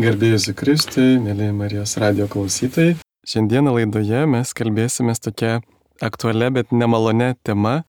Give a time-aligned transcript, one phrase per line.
[0.00, 2.94] Gerbėjus Kristui, mėly Marijos radio klausytojai.
[3.28, 5.58] Šiandieną laidoje mes kalbėsime tokia
[6.00, 7.82] aktualia, bet nemalone tema,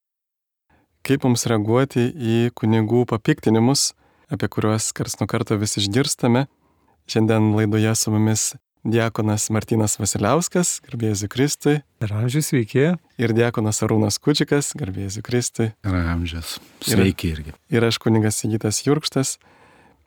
[1.08, 3.94] kaip mums reaguoti į kunigų papiktinimus,
[4.28, 6.50] apie kuriuos kars nuo karto vis išgirstame.
[7.08, 8.46] Šiandien laidoje su mumis
[8.84, 11.80] Diekonas Martinas Vasiliauskas, garbėjus Kristui.
[12.04, 12.88] Ir amžius sveiki.
[13.24, 15.72] Ir Diekonas Arūnas Kučikas, garbėjus Kristui.
[15.88, 16.58] Ir amžius.
[16.84, 17.56] Sveiki irgi.
[17.72, 19.38] Ir aš kunigas Sigitas Jurkštas.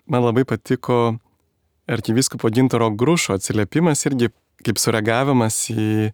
[0.04, 1.14] Man labai patiko
[1.86, 4.30] arkiviskopo Gintaro Grušo atsiliepimas irgi
[4.64, 6.12] kaip sureagavimas į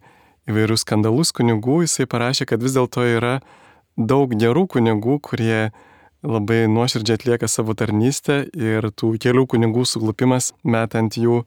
[0.49, 1.81] įvairius skandalus kunigų.
[1.85, 3.39] Jisai parašė, kad vis dėlto yra
[3.95, 5.71] daug gerų kunigų, kurie
[6.21, 11.43] labai nuoširdžiai atlieka savo tarnystę ir tų kelių kunigų suglupimas metant jų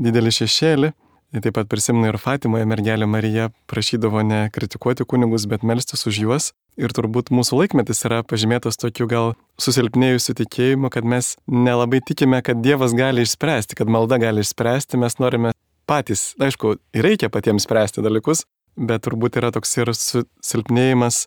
[0.00, 0.92] didelį šešėlį.
[1.34, 6.44] Taip pat prisimenu ir Fatimoje mergelė Marija prašydavo ne kritikuoti kunigus, bet melstis už juos.
[6.78, 12.62] Ir turbūt mūsų laikmetis yra pažymėtas tokiu gal susilpnėjusiu tikėjimu, kad mes nelabai tikime, kad
[12.62, 15.50] Dievas gali išspręsti, kad malda gali išspręsti, mes norime
[15.90, 18.44] patys, aišku, reikia patiems spręsti dalykus,
[18.78, 21.24] bet turbūt yra toks ir silpnėjimas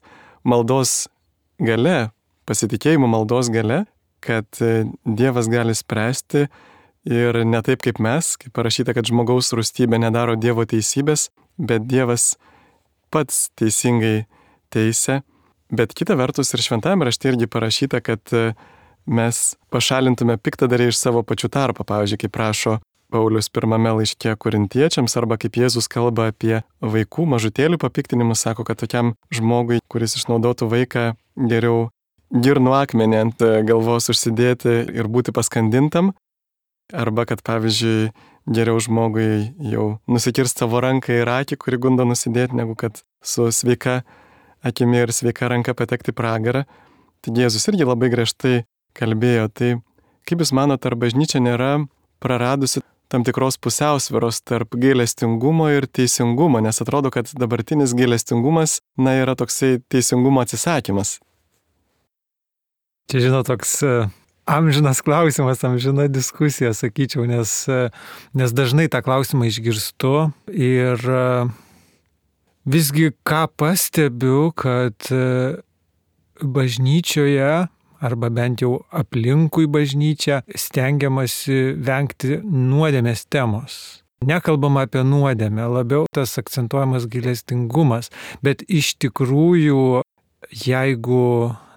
[0.47, 1.09] maldos
[1.59, 2.13] gale,
[2.47, 3.83] pasitikėjimo maldos gale,
[4.23, 4.47] kad
[5.03, 6.47] Dievas gali spręsti
[7.07, 12.35] ir ne taip kaip mes, kaip parašyta, kad žmogaus rūstybė nedaro Dievo teisybės, bet Dievas
[13.13, 14.27] pats teisingai
[14.73, 15.21] teisė.
[15.71, 18.21] Bet kita vertus ir šventame rašte irgi parašyta, kad
[19.07, 19.39] mes
[19.71, 22.77] pašalintume piktadarį iš savo pačių tarpo, pavyzdžiui, kaip prašo
[23.11, 29.13] Paulius pirmame laiške korintiečiams, arba kaip Jėzus kalba apie vaikų mažutėlių papiktinimus, sako, kad tokiam
[29.31, 31.05] žmogui, kuris išnaudotų vaiką,
[31.39, 31.87] geriau
[32.35, 36.11] girnų akmenį ant galvos užsidėti ir būti paskandintam,
[36.95, 38.11] Arba kad, pavyzdžiui,
[38.47, 44.01] geriau žmogui jau nusikirst savo ranką ir akį, kuri gundo nusidėti, negu kad su sveika
[44.63, 46.63] akimi ir sveika ranka patekti pragarą.
[47.25, 48.61] Taigi Jėzus irgi labai griežtai
[48.95, 49.49] kalbėjo.
[49.51, 49.71] Tai
[50.27, 51.73] kaip Jūs manote, ar bažnyčia nėra
[52.23, 59.35] praradusi tam tikros pusiausviros tarp gailestingumo ir teisingumo, nes atrodo, kad dabartinis gailestingumas, na, yra
[59.39, 61.17] toksai teisingumo atsisakymas.
[63.07, 63.77] Čia, žinot, toks
[64.47, 67.53] amžinas klausimas, amžina diskusija, sakyčiau, nes,
[68.33, 71.03] nes dažnai tą klausimą išgirstu ir
[72.67, 75.11] visgi ką pastebiu, kad
[76.41, 77.67] bažnyčioje
[77.99, 84.03] arba bent jau aplinkui bažnyčią stengiamasi vengti nuodėmės temos.
[84.25, 88.09] Nekalbama apie nuodėmę, labiau tas akcentuojamas gailestingumas,
[88.41, 90.01] bet iš tikrųjų,
[90.65, 91.23] jeigu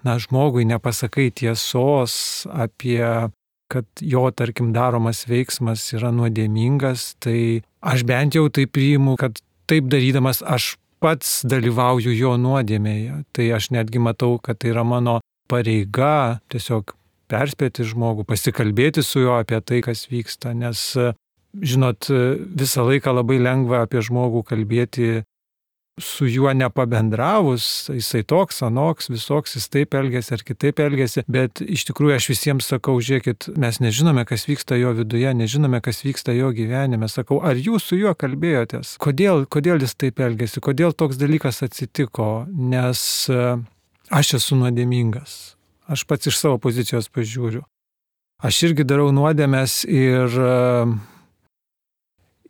[0.07, 3.31] na, žmogui nepasakai tiesos apie
[3.71, 9.39] kad jo, tarkim, daromas veiksmas yra nuodėmingas, tai aš bent jau tai priimu, kad
[9.71, 13.23] taip darydamas aš pats dalyvauju jo nuodėmėje.
[13.37, 16.97] Tai aš netgi matau, kad tai yra mano pareiga tiesiog
[17.31, 20.83] perspėti žmogų, pasikalbėti su juo apie tai, kas vyksta, nes,
[21.55, 25.21] žinot, visą laiką labai lengva apie žmogų kalbėti
[26.01, 31.87] su juo nepabendravus, jisai toks, anoks, visoks, jis taip elgesi ar kitaip elgesi, bet iš
[31.91, 36.51] tikrųjų aš visiems sakau, žiūrėkit, mes nežinome, kas vyksta jo viduje, nežinome, kas vyksta jo
[36.57, 37.09] gyvenime.
[37.11, 38.97] Sakau, ar jūs su juo kalbėjotės?
[39.03, 40.63] Kodėl, kodėl jis taip elgesi?
[40.65, 42.31] Kodėl toks dalykas atsitiko?
[42.51, 43.47] Nes e,
[44.11, 45.39] aš esu nuodėmingas.
[45.91, 47.65] Aš pats iš savo pozicijos pažiūriu.
[48.41, 50.93] Aš irgi darau nuodėmės ir uh,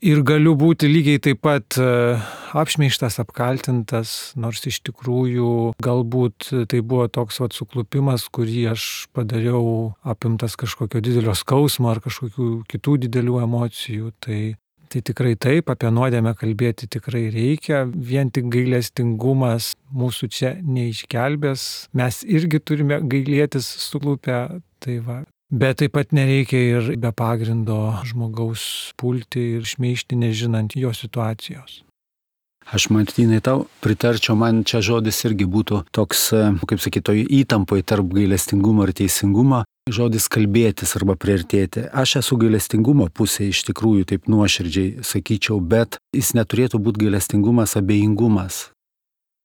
[0.01, 1.87] Ir galiu būti lygiai taip pat e,
[2.57, 10.57] apšmeištas, apkaltintas, nors iš tikrųjų galbūt tai buvo toks vat suklupimas, kurį aš padariau apimtas
[10.57, 14.15] kažkokio didelio skausmo ar kažkokių kitų didelių emocijų.
[14.25, 14.41] Tai
[14.91, 22.19] Tai tikrai taip, apie nuodėmę kalbėti tikrai reikia, vien tik gailestingumas mūsų čia neišgelbės, mes
[22.27, 24.41] irgi turime gailėtis suklupę,
[24.83, 30.93] tai va, Bet taip pat nereikia ir be pagrindo žmogaus pulti ir šmeišti nežinant jo
[30.95, 31.81] situacijos.
[32.71, 36.29] Aš Martynai tau pritarčiau, man čia žodis irgi būtų toks,
[36.71, 39.65] kaip sakyto, įtampoje tarp gailestingumo ir teisingumo.
[39.91, 41.89] Žodis kalbėtis arba priartėti.
[41.91, 48.69] Aš esu gailestingumo pusė iš tikrųjų, taip nuoširdžiai sakyčiau, bet jis neturėtų būti gailestingumas, abejingumas.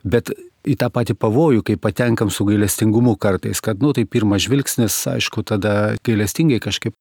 [0.05, 0.29] Bet
[0.65, 5.45] į tą patį pavojų, kai patenkam su gailestingumu kartais, kad, nu, tai pirmas žvilgsnis, aišku,
[5.47, 6.95] tada gailestingai kažkaip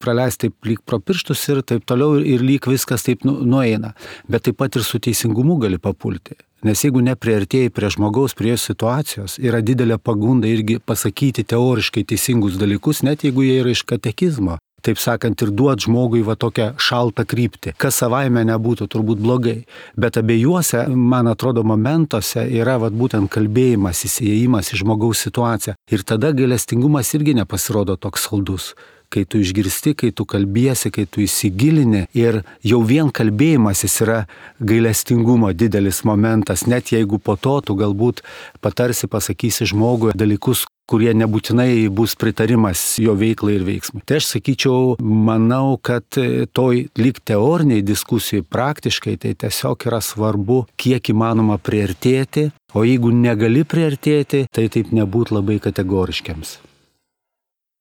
[0.00, 3.92] praleisti taip lyg pro pirštus ir taip toliau ir lyg viskas taip nu, nueina.
[4.28, 6.38] Bet taip pat ir su teisingumu gali papulti.
[6.64, 13.04] Nes jeigu nepriartėjai prie žmogaus, prie situacijos, yra didelė pagunda irgi pasakyti teoriškai teisingus dalykus,
[13.04, 17.74] net jeigu jie yra iš katekizmo taip sakant, ir duot žmogui va tokią šaltą kryptį,
[17.80, 19.58] kas savaime nebūtų turbūt blogai.
[20.00, 25.76] Bet abiejuose, man atrodo, momentuose yra va būtent kalbėjimas, įsijėjimas į žmogaus situaciją.
[25.90, 28.72] Ir tada gailestingumas irgi nepasirodo toks saldus
[29.10, 34.20] kai tu išgirsti, kai tu kalbėsi, kai tu įsigilini ir jau vien kalbėjimasis yra
[34.62, 38.22] gailestingumo didelis momentas, net jeigu po to tu galbūt
[38.62, 44.02] patarsi, pasakysi žmogui dalykus, kurie nebūtinai bus pritarimas jo veiklai ir veiksmui.
[44.06, 46.18] Tai aš sakyčiau, manau, kad
[46.56, 53.62] toj lyg teoriniai diskusijai praktiškai tai tiesiog yra svarbu, kiek įmanoma priartėti, o jeigu negali
[53.68, 56.58] priartėti, tai taip nebūt labai kategoriškiams.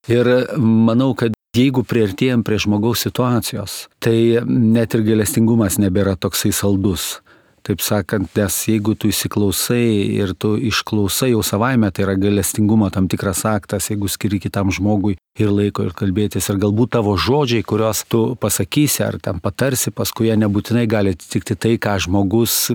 [0.09, 7.19] Ir manau, kad jeigu priartėjom prie žmogaus situacijos, tai net ir gailestingumas nebėra toksai saldus.
[7.67, 9.83] Taip sakant, nes jeigu tu įsiklausai
[10.15, 15.17] ir tu išklausai jau savaime, tai yra galestingumo tam tikras aktas, jeigu skiri kitam žmogui
[15.39, 20.29] ir laiko ir kalbėtis, ir galbūt tavo žodžiai, kuriuos tu pasakysi ar ten patarsi, paskui
[20.29, 22.69] jie nebūtinai gali atitikti tai, ką žmogus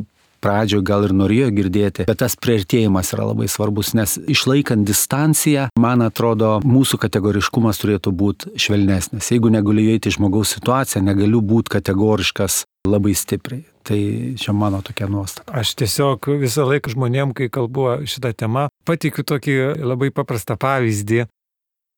[0.45, 6.05] pradžioje gal ir norėjo girdėti, bet tas prieartėjimas yra labai svarbus, nes išlaikant distanciją, man
[6.05, 9.33] atrodo, mūsų kategoriškumas turėtų būti švelnesnis.
[9.33, 13.65] Jeigu negaliu įeiti į žmogaus situaciją, negaliu būti kategoriškas labai stipriai.
[13.85, 14.01] Tai
[14.41, 15.53] čia mano tokia nuostata.
[15.61, 21.27] Aš tiesiog visą laiką žmonėm, kai kalbu šitą temą, pateikiu tokį labai paprastą pavyzdį.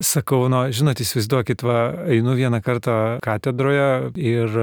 [0.03, 1.79] Sakau, nu, žinot, įsivaizduokit, va,
[2.11, 4.59] einu vieną kartą katedroje ir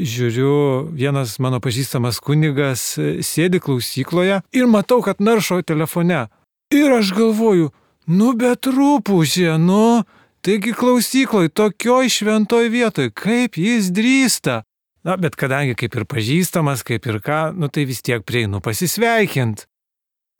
[0.00, 6.26] žiūriu, vienas mano pažįstamas kunigas sėdi klausykloje ir matau, kad naršo telefone.
[6.74, 7.70] Ir aš galvoju,
[8.10, 10.02] nu bet rūpužė, nu,
[10.42, 14.64] taigi klausykloj, tokioj šventoj vietoj, kaip jis drįsta.
[15.06, 19.64] Na, bet kadangi kaip ir pažįstamas, kaip ir ką, nu tai vis tiek prieinu pasisveikint.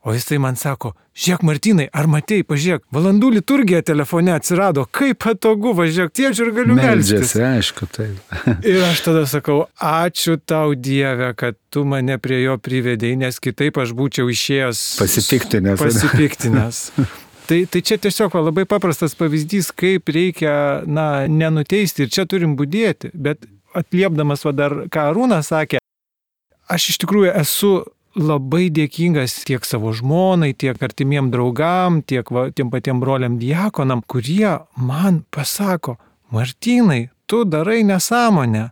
[0.00, 5.18] O jis tai man sako, žiūrėk Martinai, ar matei, pažiūrėk, valandų liturgija telefone atsirado, kaip
[5.20, 7.34] patogu, važiuok, tiek ir galiu melstis.
[7.36, 8.32] Aišku, taip.
[8.70, 13.76] ir aš tada sakau, ačiū tau Dieve, kad tu mane prie jo privedėjai, nes kitaip
[13.84, 14.84] aš būčiau išėjęs.
[15.02, 15.84] Pasipiktinęs.
[15.84, 16.84] Pasipiktinęs.
[17.50, 20.52] Tai, tai čia tiesiog labai paprastas pavyzdys, kaip reikia,
[20.86, 23.42] na, nenuteisti ir čia turim būdėti, bet
[23.74, 25.80] atliepdamas va dar, ką Arūnas sakė,
[26.70, 27.72] aš iš tikrųjų esu
[28.18, 34.58] labai dėkingas tiek savo žmonai, tiek artimiem draugam, tiek va, tiem patiem broliam diakonam, kurie
[34.76, 35.98] man pasako,
[36.30, 38.70] Martinai, tu darai nesąmonę.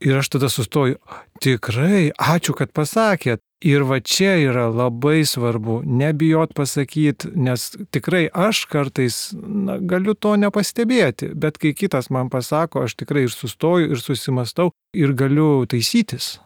[0.00, 0.98] Ir aš tada sustoju,
[1.42, 3.42] tikrai, ačiū, kad pasakėt.
[3.66, 10.36] Ir va čia yra labai svarbu, nebijot pasakyti, nes tikrai aš kartais na, galiu to
[10.38, 16.36] nepastebėti, bet kai kitas man pasako, aš tikrai ir sustoju, ir susimastau, ir galiu taisytis.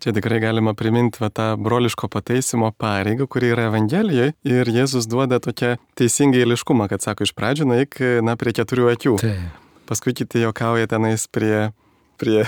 [0.00, 5.42] Čia tikrai galima priminti va, tą broliško pataisimo pareigą, kuri yra Evangelijoje ir Jėzus duoda
[5.42, 9.18] tokią teisingą eiliškumą, kad sako, iš pradžių naik, na, prie keturių akių.
[9.20, 9.66] Taip.
[9.90, 11.72] Paskui kiti jokauja tenais prie
[12.20, 12.44] prie,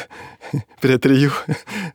[0.84, 1.32] prie trijų,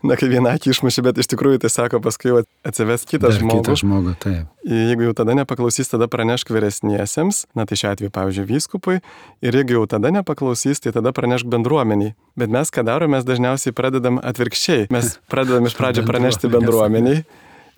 [0.07, 2.33] na, kai vieną akį išmuši, bet iš tikrųjų tai sako, paskui
[2.67, 3.63] atsives kitą Dar žmogų.
[3.63, 4.53] Kitą žmogų, taip.
[4.67, 8.99] Jeigu jau tada nepaklausys, tada pranešk vyresniesiems, na tai šiuo atveju, pavyzdžiui, vyskupui,
[9.45, 12.17] ir jeigu jau tada nepaklausys, tai tada pranešk bendruomeniai.
[12.39, 14.89] Bet mes ką darome, mes dažniausiai pradedam atvirkščiai.
[14.93, 17.23] Mes pradedam iš pradžio pranešti bendruomeniai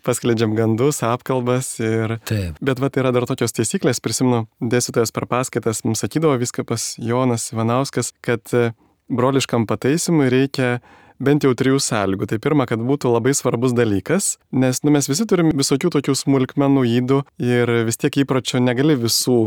[0.05, 2.17] paskleidžiam gandus, apkalbas ir...
[2.29, 2.59] Taip.
[2.63, 6.93] Bet va, tai yra dar tokios taisyklės, prisimenu, dėstytojas per paskaitas mums sakydavo viską pas
[7.01, 8.47] Jonas Ivanauskas, kad
[9.09, 10.79] broliškam pataisimui reikia
[11.19, 12.29] bent jau trijų sąlygų.
[12.31, 16.85] Tai pirma, kad būtų labai svarbus dalykas, nes nu, mes visi turim visokių tokių smulkmenų
[16.99, 19.41] įdų ir vis tiek įpročio negali visų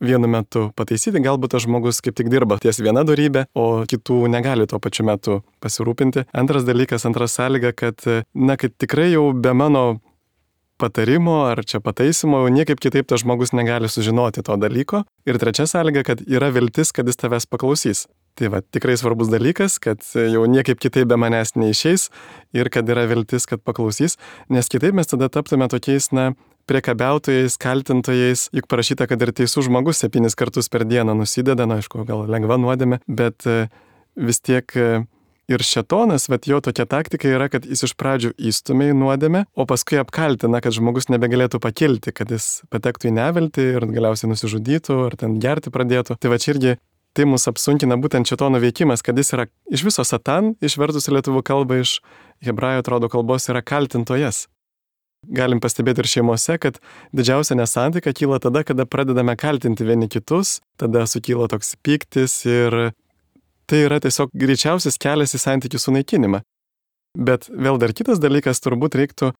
[0.00, 4.68] vienu metu pataisyti, galbūt tas žmogus kaip tik dirba ties viena darybė, o kitų negali
[4.70, 6.28] tuo pačiu metu pasirūpinti.
[6.38, 9.84] Antras dalykas, antras sąlyga, kad, na, kad tikrai jau be mano
[10.78, 15.02] patarimo ar čia pataisimo, jau niekaip kitaip tas žmogus negali sužinoti to dalyko.
[15.26, 18.06] Ir trečia sąlyga, kad yra viltis, kad jis tavęs paklausys.
[18.38, 22.06] Tai va, tikrai svarbus dalykas, kad jau niekaip kitaip be manęs neišeis
[22.54, 24.14] ir kad yra viltis, kad paklausys,
[24.46, 26.30] nes kitaip mes tada taptume tokiais, na,
[26.68, 32.04] priekabiautojais, kaltintojais, juk parašyta, kad ir teisų žmogus septynis kartus per dieną nusideda, na, aišku,
[32.08, 33.62] gal lengva nuodėmė, bet e,
[34.20, 34.88] vis tiek e,
[35.48, 39.66] ir šetonas, bet jo tokia taktika yra, kad jis iš pradžių įstumė į nuodėmę, o
[39.68, 45.18] paskui apkaltina, kad žmogus nebegalėtų pakilti, kad jis patektų į neviltį ir galiausiai nusižudytų, ar
[45.18, 46.20] ten gerti pradėtų.
[46.20, 46.76] Tai va čia irgi
[47.16, 51.42] tai mus apsunkina būtent šetono veikimas, kad jis yra iš viso satan, išvertus į lietuvių
[51.46, 51.98] kalbą iš
[52.46, 54.46] hebrajų atrodo kalbos, yra kaltintojas.
[55.34, 56.78] Galim pastebėti ir šeimose, kad
[57.16, 62.92] didžiausia nesantaika kyla tada, kada pradedame kaltinti vieni kitus, tada sukyla toks piktis ir
[63.68, 66.44] tai yra tiesiog greičiausias kelias į santykių sunaikinimą.
[67.18, 69.32] Bet vėl dar kitas dalykas turbūt reiktų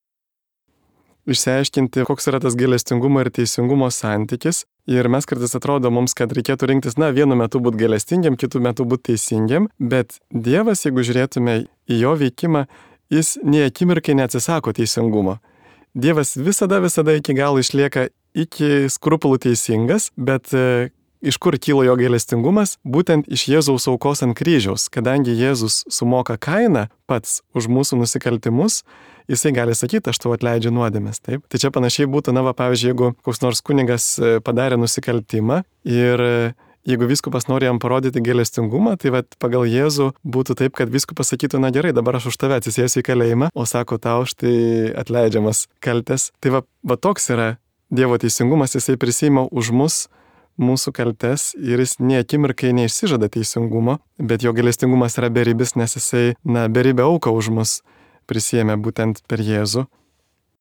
[1.33, 4.63] išsiaiškinti, koks yra tas gailestingumo ir teisingumo santykis.
[4.89, 8.87] Ir mes kartais atrodo mums, kad reikėtų rinktis, na, vienu metu būti gailestingiam, kitų metu
[8.89, 11.59] būti teisingiam, bet Dievas, jeigu žiūrėtume
[11.89, 12.65] į jo veikimą,
[13.13, 15.37] jis nie akimirkai neatsisako teisingumo.
[15.93, 18.07] Dievas visada, visada iki galo išlieka
[18.37, 20.53] iki skrupulų teisingas, bet
[21.21, 22.77] iš kur kyla jo gailestingumas?
[22.87, 28.83] Būtent iš Jėzaus aukos ant kryžiaus, kadangi Jėzus sumoka kainą pats už mūsų nusikaltimus,
[29.29, 31.21] jisai gali sakyti, aš tau atleidžiu nuodėmės.
[31.25, 31.45] Taip?
[31.51, 36.23] Tai čia panašiai būtų, na, va, pavyzdžiui, jeigu koks nors kunigas e, padarė nusikaltimą ir
[36.25, 36.33] e,
[36.89, 41.61] jeigu viskupas nori jam parodyti gailestingumą, tai va, pagal Jėzų būtų taip, kad viskupas sakytų,
[41.61, 46.31] na gerai, dabar aš už tave atsisėsiu į kalėjimą, o sako tau štai atleidžiamas kaltės.
[46.41, 47.57] Tai va, va toks yra
[47.89, 49.95] Dievo teisingumas, jisai prisima už mus
[50.59, 56.35] mūsų kaltes ir jis nie akimirkai neišsižada teisingumo, bet jo galestingumas yra beribis, nes jisai,
[56.43, 57.79] na, beribę auką už mus
[58.29, 59.87] prisėmė būtent per Jėzų.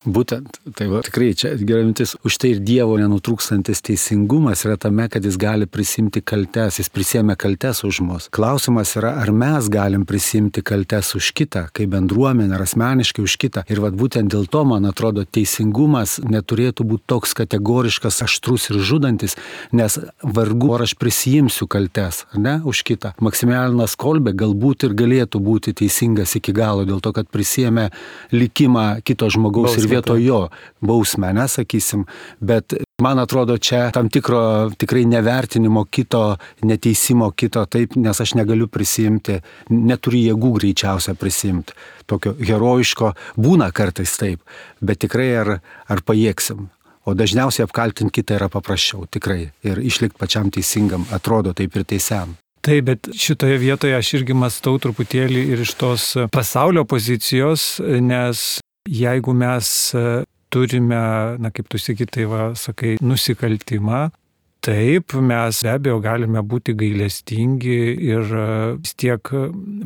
[0.06, 5.08] Būtent, tai va, tikrai čia gera mintis, už tai ir Dievo nenutrūkstantis teisingumas yra tame,
[5.10, 8.28] kad jis gali prisimti kaltes, jis prisėmė kaltes už mus.
[8.30, 13.64] Klausimas yra, ar mes galim prisimti kaltes už kitą, kaip bendruomenė, ar asmeniškai už kitą.
[13.66, 19.34] Ir vad būtent dėl to, man atrodo, teisingumas neturėtų būti toks kategoriškas, aštrus ir žudantis,
[19.74, 23.16] nes vargu ar aš prisijimsiu kaltes, ne, už kitą.
[23.18, 27.90] Maksimilianas Kolbė galbūt ir galėtų būti teisingas iki galo, dėl to, kad prisėmė
[28.30, 30.40] likimą kito žmogaus Bausmę, ir vietoj jo
[30.84, 32.04] bausmę, nesakysim,
[32.40, 38.68] bet man atrodo čia tam tikro tikrai nevertinimo kito, neteisimo kito, taip, nes aš negaliu
[38.68, 39.40] prisimti,
[39.70, 41.76] neturiu jėgų greičiausia prisimti.
[42.08, 44.42] Tokio herojiško būna kartais taip,
[44.80, 45.54] bet tikrai ar,
[45.88, 46.68] ar pajėgsim.
[47.08, 49.48] O dažniausiai apkaltinti kitą yra paprasčiau, tikrai.
[49.64, 52.36] Ir išlikti pačiam teisingam, atrodo taip ir teisiam.
[52.60, 59.34] Taip, bet šitoje vietoje aš irgi mastau truputėlį ir iš tos pasaulio pozicijos, nes jeigu
[59.36, 61.00] mes e, turime,
[61.38, 64.08] na kaip tu sakai, tai va, sakai, nusikaltimą,
[64.68, 69.30] Taip, mes be abejo galime būti gailestingi ir e, vis tiek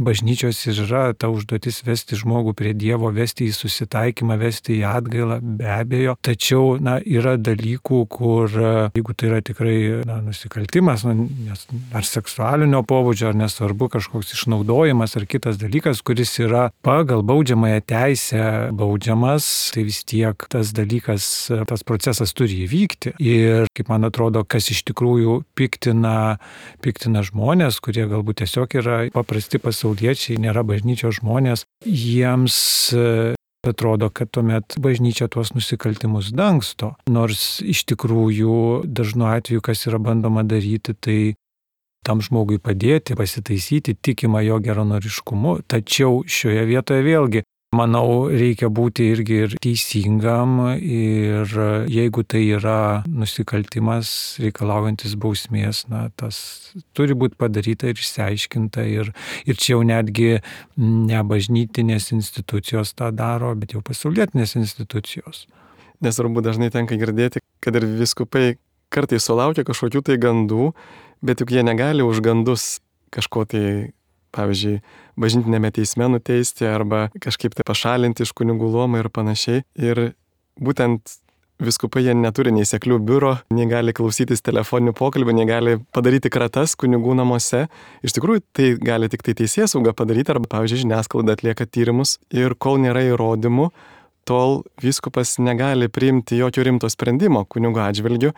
[0.03, 5.69] bažnyčios yra ta užduotis vesti žmogų prie Dievo, vesti į susitaikymą, vesti į atgailą, be
[5.71, 6.17] abejo.
[6.27, 9.77] Tačiau, na, yra dalykų, kur e, jeigu tai yra tikrai
[10.09, 11.63] na, nusikaltimas, na, nes,
[11.95, 18.51] ar seksualinio pobūdžio, ar nesvarbu kažkoks išnaudojimas, ar kitas dalykas, kuris yra pagal baudžiamąją teisę
[18.83, 19.47] baudžiamas,
[19.77, 21.31] tai vis tiek tas dalykas,
[21.71, 23.15] tas procesas turi įvykti.
[23.23, 26.39] Ir kaip man atrodo, kas iš tikrųjų piktina,
[26.85, 32.57] piktina žmonės, kurie galbūt tiesiog yra paprasti pasauliečiai, nėra bažnyčios žmonės, jiems
[32.97, 33.07] e,
[33.69, 36.95] atrodo, kad tuomet bažnyčia tuos nusikaltimus dangsto.
[37.11, 41.21] Nors iš tikrųjų dažnu atveju, kas yra bandoma daryti, tai
[42.03, 45.61] tam žmogui padėti, pasitaisyti, tikima jo geranoriškumu.
[45.71, 51.49] Tačiau šioje vietoje vėlgi Manau, reikia būti irgi ir teisingam ir
[51.89, 54.11] jeigu tai yra nusikaltimas
[54.45, 56.37] reikalaujantis bausmės, na, tas
[56.93, 59.09] turi būti padaryta ir išsiaiškinta ir,
[59.49, 60.43] ir čia jau netgi
[60.77, 65.47] ne bažnytinės institucijos tą daro, bet jau pasaulietinės institucijos.
[66.05, 68.59] Nesvarbu, dažnai tenka girdėti, kad ir viskupai
[68.93, 70.75] kartais sulaukia kažkokių tai gandų,
[71.25, 72.83] bet juk jie negali už gandus
[73.17, 73.65] kažko tai
[74.35, 74.81] pavyzdžiui,
[75.21, 79.65] bažnytinėme teisme nuteisti arba kažkaip tai pašalinti iš kunigų luomą ir panašiai.
[79.81, 80.13] Ir
[80.61, 81.19] būtent
[81.63, 86.75] viskupai jie neturi nei seklių biuro, nei gali klausytis telefoninių pokalbių, nei gali padaryti kratas
[86.79, 87.67] kunigų namuose.
[88.03, 92.57] Iš tikrųjų, tai gali tik tai teisės sauga padaryti arba, pavyzdžiui, žiniasklaida atlieka tyrimus ir
[92.59, 93.71] kol nėra įrodymų,
[94.29, 98.33] tol viskupas negali priimti jokio rimto sprendimo kunigo atžvilgiu.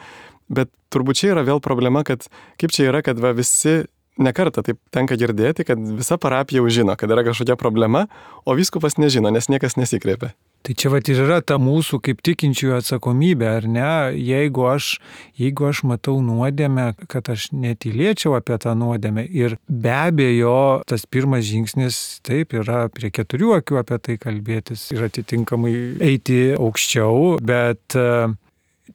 [0.53, 2.27] Bet turbūt čia yra vėl problema, kad
[2.61, 3.85] kaip čia yra, kad va, visi
[4.19, 8.07] nekartą taip tenka girdėti, kad visa parapija jau žino, kad yra kažkokia problema,
[8.45, 10.35] o viskupas nežino, nes niekas nesikreipia.
[10.65, 13.89] Tai čia va ir yra ta mūsų kaip tikinčiųjų atsakomybė, ar ne?
[14.17, 14.95] Jeigu aš,
[15.37, 21.45] jeigu aš matau nuodėmę, kad aš netylėčiau apie tą nuodėmę ir be abejo tas pirmas
[21.45, 27.99] žingsnis taip yra prie keturių akių apie tai kalbėtis ir atitinkamai eiti aukščiau, bet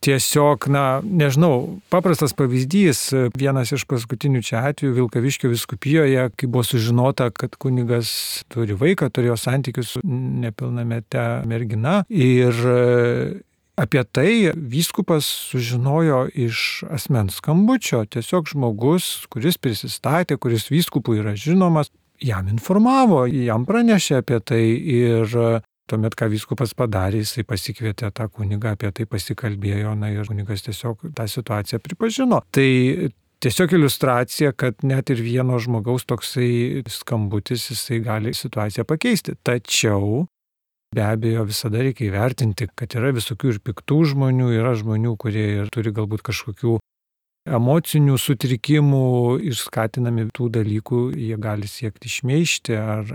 [0.05, 7.29] tiesiog, na, nežinau, paprastas pavyzdys, vienas iš paskutinių čia atvejų Vilkaviškio viskupijoje, kai buvo sužinota,
[7.35, 8.11] kad kunigas
[8.53, 12.57] turi vaiką, turėjo santykius su nepilnamete mergina ir
[13.79, 18.01] Apie tai vyskupas sužinojo iš asmens skambučio.
[18.11, 21.87] Tiesiog žmogus, kuris prisistatė, kuris vyskupui yra žinomas,
[22.19, 25.31] jam informavo, jam pranešė apie tai ir
[25.89, 31.09] Tuomet, ką vyskupas padarė, jisai pasikvietė tą kunigą, apie tai pasikalbėjo, na ir kunigas tiesiog
[31.17, 32.43] tą situaciją pripažino.
[32.53, 32.69] Tai
[33.41, 39.37] tiesiog iliustracija, kad net ir vieno žmogaus toksai skambutis, jisai gali situaciją pakeisti.
[39.41, 40.27] Tačiau
[40.89, 45.67] Be abejo, visada reikia įvertinti, kad yra visokių ir piktų žmonių, yra žmonių, kurie ir
[45.69, 46.79] turi galbūt kažkokių
[47.55, 52.77] emocinių sutrikimų ir skatinami tų dalykų, jie gali siekti išmeišti.
[52.79, 53.13] Ar...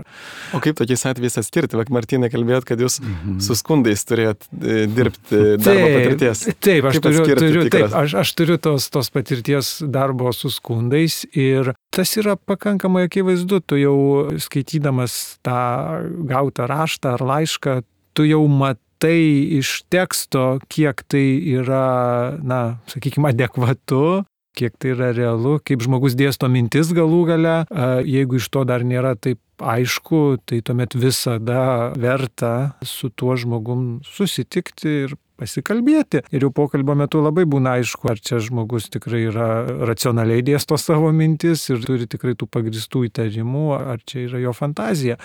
[0.55, 1.79] O kaip tokiais atvejais atskirti?
[1.79, 3.39] Vak Martinai kalbėjot, kad jūs mhm.
[3.45, 6.45] su skundais turėjot e, dirbti darbo taip, patirties.
[6.59, 11.73] Taip, aš turiu, turiu, taip aš, aš turiu tos, tos patirties darbo su skundais ir
[11.95, 13.97] tas yra pakankamai akivaizdu, tu jau
[14.41, 15.59] skaitydamas tą
[16.27, 17.79] gautą raštą ar laišką,
[18.15, 19.17] tu jau matai tai
[19.59, 21.25] iš teksto, kiek tai
[21.55, 24.23] yra, na, sakykime, adekvatu,
[24.55, 27.55] kiek tai yra realu, kaip žmogus dėsto mintis galų gale,
[28.07, 34.95] jeigu iš to dar nėra taip aišku, tai tuomet visada verta su tuo žmogum susitikti
[35.05, 36.23] ir pasikalbėti.
[36.35, 39.49] Ir jau pokalbio metu labai būna aišku, ar čia žmogus tikrai yra
[39.89, 45.19] racionaliai dėsto savo mintis ir turi tikrai tų pagristų įtarimų, ar čia yra jo fantazija.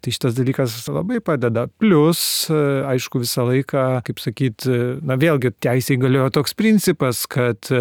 [0.00, 1.66] Tai šitas dalykas labai padeda.
[1.80, 2.20] Plus,
[2.50, 4.68] aišku, visą laiką, kaip sakyt,
[5.02, 7.74] na vėlgi teisėjai galiojo toks principas, kad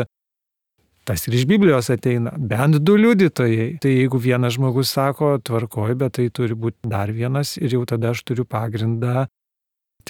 [1.06, 3.76] Tas ir iš Biblijos ateina bent du liudytojai.
[3.78, 8.10] Tai jeigu vienas žmogus sako, tvarkoj, bet tai turi būti dar vienas ir jau tada
[8.16, 9.28] aš turiu pagrindą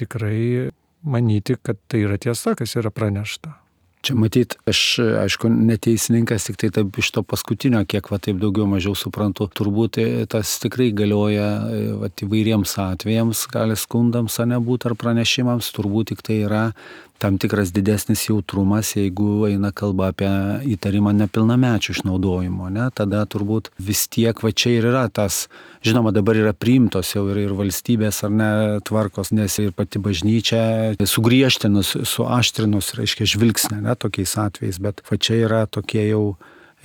[0.00, 0.70] tikrai
[1.06, 3.54] manyti, kad tai yra tiesa, kas yra pranešta.
[4.06, 4.80] Čia matyt, aš
[5.24, 9.98] aišku neteisininkas, tik tai taip iš to paskutinio, kiek va taip daugiau mažiau suprantu, turbūt
[10.30, 11.48] tas tikrai galioja
[11.98, 16.62] va, įvairiems atvejams, gali skundams, ar nebūti, ar pranešimams, turbūt tik tai yra
[17.18, 20.30] tam tikras didesnis jautrumas, jeigu eina kalba apie
[20.76, 22.88] įtarimą nepilnamečių išnaudojimo, ne?
[22.96, 25.46] tada turbūt vis tiek va čia ir yra tas,
[25.86, 28.50] žinoma, dabar yra priimtos jau ir, ir valstybės ar ne
[28.86, 35.40] tvarkos, nes ir pati bažnyčia sugriežtinus, suaštrinus, reiškia, žvilgsnė, ne tokiais atvejais, bet va čia
[35.46, 36.36] yra tokie jau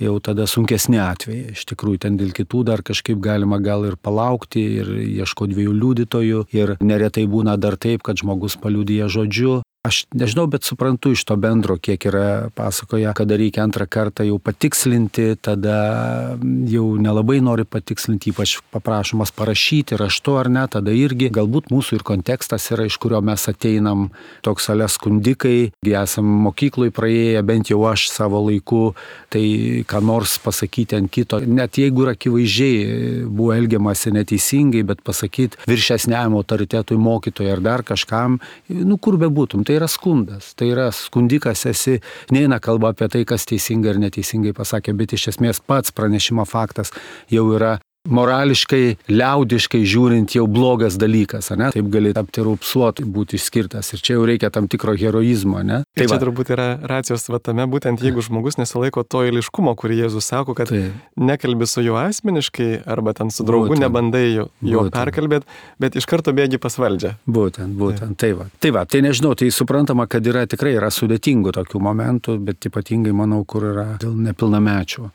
[0.02, 1.52] jau tada sunkesni atvejai.
[1.56, 6.40] Iš tikrųjų, ten dėl kitų dar kažkaip galima gal ir palaukti ir ieško dviejų liudytojų.
[6.56, 11.34] Ir neretai būna dar taip, kad žmogus paliudyja žodžiu, Aš nežinau, bet suprantu iš to
[11.34, 16.36] bendro, kiek yra pasakoja, kada reikia antrą kartą jau patikslinti, tada
[16.70, 22.04] jau nelabai nori patikslinti, ypač paprašomas parašyti raštu ar ne, tada irgi galbūt mūsų ir
[22.06, 24.04] kontekstas yra, iš kurio mes ateinam
[24.46, 28.94] toks ale skundikai, esam mokyklai praėję, bent jau aš savo laiku,
[29.34, 35.66] tai ką nors pasakyti ant kito, net jeigu ir akivaizdžiai buvo elgiamasi neteisingai, bet pasakyti
[35.66, 38.38] viršesniam autoritetui mokytojui ar dar kažkam,
[38.70, 39.66] nu kur bebūtum.
[39.66, 41.94] Tai tai yra skundas, tai yra skundikas esi,
[42.30, 46.92] neina kalba apie tai, kas teisingai ar neteisingai pasakė, bet iš esmės pats pranešimo faktas
[47.32, 47.78] jau yra
[48.10, 51.70] morališkai, liaudiškai žiūrint jau blogas dalykas, ne?
[51.74, 53.92] Taip gali tapti rupsuotų, būti išskirtas.
[53.94, 55.82] Ir čia jau reikia tam tikro heroizmo, ne?
[55.98, 60.56] Tai čia turbūt yra racijos vatame, būtent jeigu žmogus nesilaiko to eiliškumo, kurį Jėzus sako,
[60.58, 60.88] kad tai.
[61.14, 63.86] nekalbi su juo asmeniškai arba ten su draugu būtent.
[63.86, 65.46] nebandai jo, jo perkalbėti,
[65.82, 67.14] bet iš karto bėgi pas valdžią.
[67.26, 68.18] Būtent, būtent.
[68.18, 68.32] Tai.
[68.32, 68.50] tai va.
[68.58, 73.14] Tai va, tai nežinau, tai suprantama, kad yra tikrai yra sudėtingų tokių momentų, bet ypatingai
[73.14, 75.10] manau, kur yra dėl nepilnamečių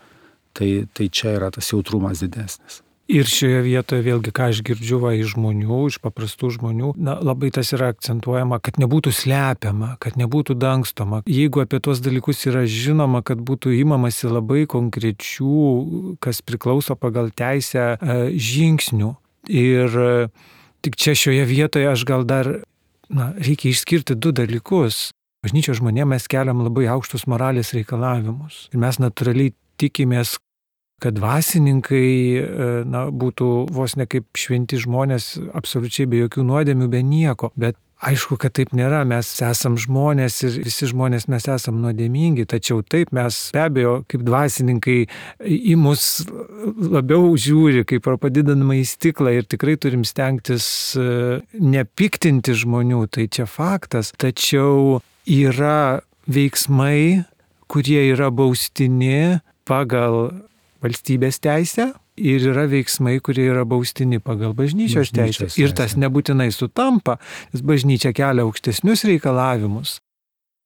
[0.58, 2.82] tai, tai čia yra tas jautrumas didesnis.
[3.08, 7.54] Ir šioje vietoje vėlgi, ką aš girdžiu va, iš žmonių, iš paprastų žmonių, na, labai
[7.56, 11.22] tas yra akcentuojama, kad nebūtų slepiama, kad nebūtų dangstoma.
[11.32, 17.94] Jeigu apie tuos dalykus yra žinoma, kad būtų įmamasi labai konkrečių, kas priklauso pagal teisę
[17.96, 19.14] e, žingsnių.
[19.56, 20.12] Ir e,
[20.84, 22.50] tik čia šioje vietoje aš gal dar,
[23.08, 25.14] na, reikia išskirti du dalykus.
[25.48, 28.66] Bažnyčios žmonėms mes keliam labai aukštus moralės reikalavimus.
[28.76, 30.36] Ir mes natūraliai tikimės,
[31.04, 37.04] kad dvasininkai e, na, būtų vos ne kaip šventi žmonės, absoliučiai be jokių nuodėmių, be
[37.06, 37.52] nieko.
[37.56, 42.84] Bet Aišku, kad taip nėra, mes esam žmonės ir visi žmonės mes esam nuodėmingi, tačiau
[42.86, 44.98] taip mes be abejo kaip dvasininkai
[45.42, 46.04] į mus
[46.78, 53.26] labiau žiūri kaip pro padidinamą į stiklą ir tikrai turim stengtis e, nepiktinti žmonių, tai
[53.34, 57.26] čia faktas, tačiau yra veiksmai,
[57.66, 60.36] kurie yra baustini pagal
[60.84, 65.50] valstybės teisę ir yra veiksmai, kurie yra baustini pagal bažnyčios teisę.
[65.62, 67.18] Ir tas nebūtinai sutampa,
[67.54, 70.00] nes bažnyčia kelia aukštesnius reikalavimus.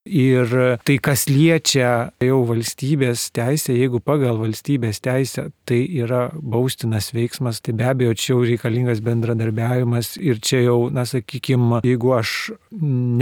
[0.02, 0.50] Ir
[0.82, 7.76] tai, kas liečia jau valstybės teisę, jeigu pagal valstybės teisę tai yra baustinas veiksmas, tai
[7.78, 12.34] be abejo čia jau reikalingas bendradarbiavimas ir čia jau, na sakykime, jeigu aš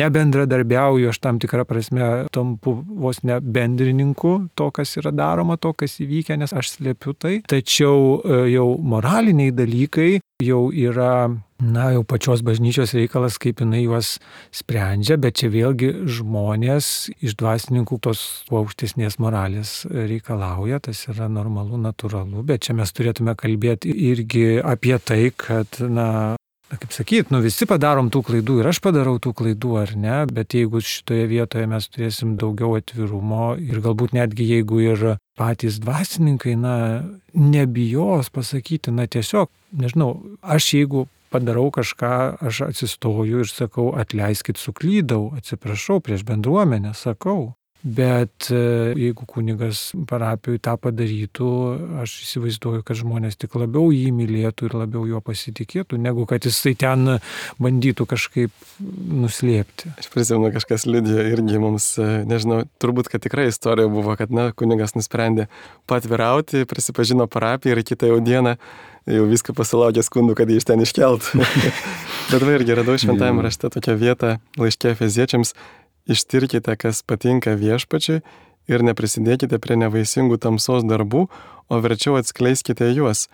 [0.00, 5.98] nebendradarbiauju, aš tam tikrą prasme tampu vos ne bendrininku to, kas yra daroma, to, kas
[6.00, 7.34] įvykę, nes aš slėpiu tai.
[7.50, 11.28] Tačiau e, jau moraliniai dalykai jau yra
[11.60, 14.16] na, jau pačios bažnyčios reikalas, kaip jinai juos
[14.54, 22.44] sprendžia, bet čia vėlgi žmonės iš dvasininkų tos aukštesnės moralės reikalauja, tas yra normalu, natūralu,
[22.46, 26.08] bet čia mes turėtume kalbėti irgi apie tai, kad, na,
[26.70, 30.18] na, kaip sakyt, nu visi padarom tų klaidų ir aš padarau tų klaidų, ar ne,
[30.30, 35.06] bet jeigu šitoje vietoje mes turėsim daugiau atvirumo ir galbūt netgi jeigu ir
[35.40, 36.74] patys dvasininkai, na,
[37.34, 42.12] nebijos pasakyti, na tiesiog, nežinau, aš jeigu padarau kažką,
[42.42, 47.54] aš atsistoju ir sakau, atleiskit, suklydau, atsiprašau prieš bendruomenę, sakau.
[47.82, 48.56] Bet e,
[48.92, 51.52] jeigu kunigas parapijoje tą padarytų,
[52.02, 56.74] aš įsivaizduoju, kad žmonės tik labiau jį mylėtų ir labiau juo pasitikėtų, negu kad jisai
[56.76, 57.16] ten
[57.56, 59.94] bandytų kažkaip nuslėpti.
[59.96, 64.50] Aš prisimenu, kažkas liudėjo irgi mums, e, nežinau, turbūt, kad tikrai istorija buvo, kad, na,
[64.52, 65.48] kunigas nusprendė
[65.88, 68.58] patvirauti, prisipažino parapiją ir kitą jau dieną
[69.08, 71.40] jau viską pasilaukė skundų, kad jį iš ten iškeltų.
[72.30, 75.56] Bet va irgi radau šventajame rašte tokią vietą laiškė feziečiams
[76.08, 78.20] Ištirkite, kas patinka viešpačiui
[78.70, 81.26] ir neprisidėkite prie nevaisingų tamsos darbų,
[81.70, 83.28] o verčiau atskleiskite juos.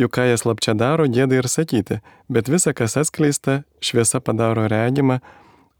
[0.00, 2.00] Juk ką jie slapčia daro, gėda ir sakyti,
[2.32, 5.18] bet visa, kas atskleista, šviesa padaro regimą,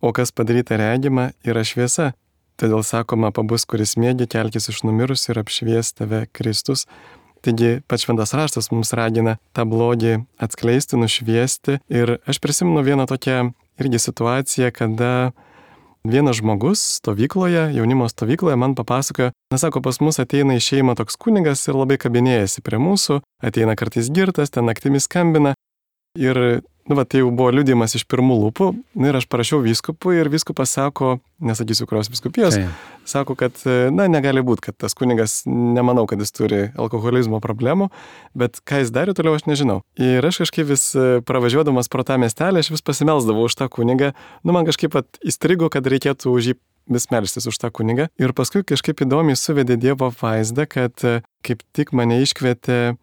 [0.05, 2.13] o kas padaryta regimą, yra šviesa.
[2.61, 6.85] Todėl sakoma, pabus, kuris mėgi kelkis iš numirusių ir apšvies tave Kristus.
[7.43, 11.81] Taigi pats šventas raštas mums ragina tą blogį atskleisti, nušviesti.
[11.91, 13.49] Ir aš prisimenu vieną tokią
[13.81, 15.33] irgi situaciją, kada
[16.03, 21.63] Vienas žmogus stovykloje, jaunimo stovykloje man papasakojo, nesako, pas mus ateina į šeimą toks kunigas
[21.69, 25.55] ir labai kabinėjasi prie mūsų, ateina kartais girtas, ten naktimis skambina.
[26.19, 28.69] Ir Nu, va, tai jau buvo liūdimas iš pirmų lūpų.
[28.99, 32.65] Nu, ir aš parašiau vyskupui ir vyskupas sako, nesakysiu, kurios vyskupijos, tai.
[33.07, 33.55] sako, kad,
[33.95, 37.87] na, negali būti, kad tas kunigas, nemanau, kad jis turi alkoholizmo problemų,
[38.35, 39.79] bet ką jis darė toliau, aš nežinau.
[40.03, 44.11] Ir aš kažkaip vis e, pravažiuodamas pro tą miestelį, aš vis pasimelsdavau už tą kunigą.
[44.43, 46.59] Nu, man kažkaip įstrigo, kad reikėtų už jį
[46.91, 48.09] vis melstis už tą kunigą.
[48.19, 52.97] Ir paskui kažkaip įdomiai suvedė Dievo vaizdą, kad e, kaip tik mane iškvietė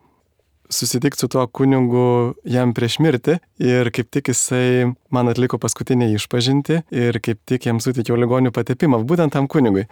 [0.69, 6.83] susitikti su tuo kunigu jam prieš mirtį ir kaip tik jisai man atliko paskutinę išpažinti
[6.93, 9.87] ir kaip tik jam suteikiau ligonių patepimą, būtent tam kunigui.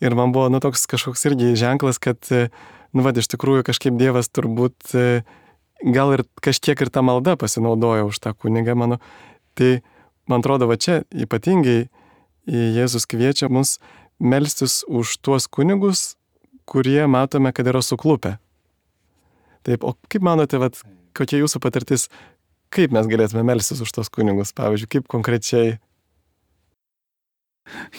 [0.00, 4.30] Ir man buvo, nu, toks kažkoks irgi ženklas, kad, nu, vad, iš tikrųjų kažkaip Dievas
[4.32, 4.94] turbūt
[5.92, 9.00] gal ir kažkiek ir tą maldą pasinaudojo už tą kunigą mano.
[9.58, 9.80] Tai,
[10.30, 11.90] man atrodo, va čia ypatingai
[12.50, 13.76] Jėzus kviečia mus
[14.18, 16.14] melstis už tuos kunigus,
[16.64, 18.38] kurie matome, kad yra suklupę
[19.66, 20.78] Taip, o kaip manote, vat,
[21.16, 22.08] kokia jūsų patirtis,
[22.72, 25.78] kaip mes galėtume melsis už tos kunigus, pavyzdžiui, kaip konkrečiai?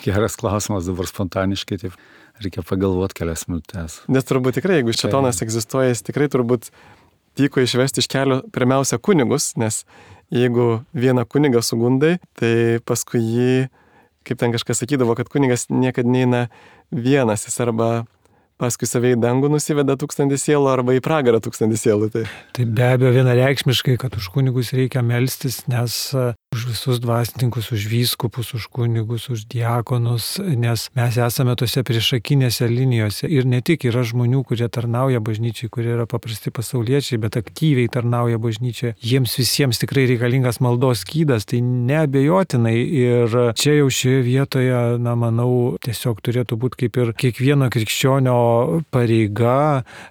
[0.03, 1.99] Geras klausimas dabar spontaniškai, taip
[2.41, 3.99] reikia pagalvoti kelias minutės.
[4.11, 5.47] Nes turbūt tikrai, jeigu šetonas tai...
[5.47, 6.71] egzistuoja, jis tikrai turbūt
[7.39, 9.83] tyko išvesti iš kelio pirmiausia kunigus, nes
[10.33, 13.53] jeigu vieną kunigą sugundai, tai paskui jį,
[14.27, 16.41] kaip ten kažkas sakydavo, kad kunigas niekada neina
[16.91, 17.91] vienas, jis arba
[18.61, 22.11] paskui save į dangų nusiveda tūkstantį sielų arba į pragarą tūkstantį sielų.
[22.13, 22.23] Tai.
[22.55, 25.97] tai be abejo vienareikšmiškai, kad už kunigus reikia melstis, nes
[26.51, 33.23] už visus dvasininkus, už vyskupus, už kunigus, už diakonus, nes mes esame tose priešakinėse linijose.
[33.31, 38.35] Ir ne tik yra žmonių, kurie tarnauja bažnyčiai, kurie yra paprasti pasauliečiai, bet aktyviai tarnauja
[38.35, 38.97] bažnyčiai.
[38.99, 42.75] Jiems visiems tikrai reikalingas maldos skydas, tai neabejotinai.
[42.99, 48.35] Ir čia jau šioje vietoje, na, manau, tiesiog turėtų būti kaip ir kiekvieno krikščionio
[48.91, 49.55] pareiga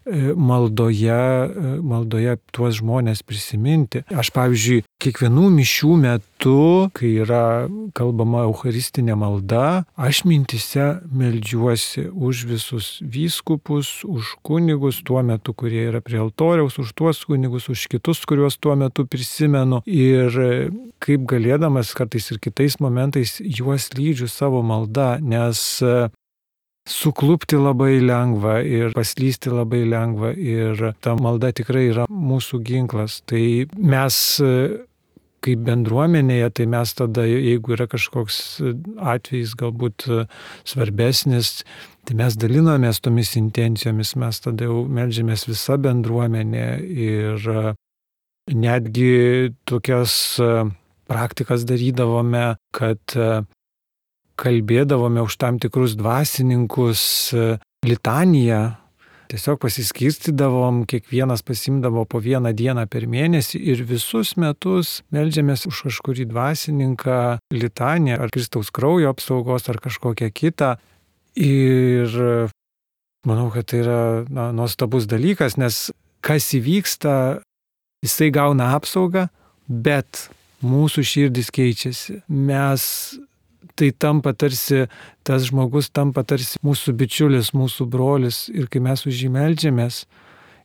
[0.08, 4.06] e, maldoje, e, maldoje tuos žmonės prisiminti.
[4.08, 6.29] Aš, pavyzdžiui, kiekvienų mišių metu,
[6.96, 15.52] kai yra kalbama eucharistinė malda, aš mintise melžiuosi už visus vyskupus, už kunigus tuo metu,
[15.52, 19.82] kurie yra prie altoriaus, už tuos kunigus, už kitus, kuriuos tuo metu prisimenu.
[19.84, 20.32] Ir
[21.02, 25.82] kaip galėdamas kartais ir kitais momentais juos lydžiu savo maldą, nes
[26.90, 33.20] suklupti labai lengva ir paslysti labai lengva ir ta malda tikrai yra mūsų ginklas.
[33.28, 33.42] Tai
[33.76, 34.16] mes
[35.44, 38.60] kaip bendruomenėje, tai mes tada, jeigu yra kažkoks
[39.12, 40.06] atvejis galbūt
[40.68, 41.62] svarbesnis,
[42.08, 47.48] tai mes dalinomės tomis intencijomis, mes tada jau melžiamės visą bendruomenę ir
[48.50, 50.14] netgi tokias
[51.10, 53.16] praktikas darydavome, kad
[54.40, 57.02] kalbėdavome už tam tikrus dvasininkus.
[57.80, 58.79] Litaniją
[59.30, 66.26] Tiesiog pasiskirstydavom, kiekvienas pasimdavo po vieną dieną per mėnesį ir visus metus melžiamės už kažkurį
[66.32, 67.18] dvasininką,
[67.54, 70.72] litanę ar Kristaus kraujo apsaugos ar kažkokią kitą.
[71.38, 72.10] Ir
[73.22, 75.78] manau, kad tai yra na, nuostabus dalykas, nes
[76.26, 77.14] kas įvyksta,
[78.02, 79.28] jisai gauna apsaugą,
[79.70, 80.26] bet
[80.66, 82.24] mūsų širdis keičiasi.
[82.26, 82.82] Mes
[83.80, 84.84] tai tampa tarsi,
[85.24, 90.04] tas žmogus tampa tarsi mūsų bičiulis, mūsų brolis ir kai mes už jį melžiamės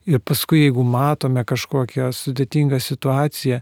[0.06, 3.60] ir paskui jeigu matome kažkokią sudėtingą situaciją,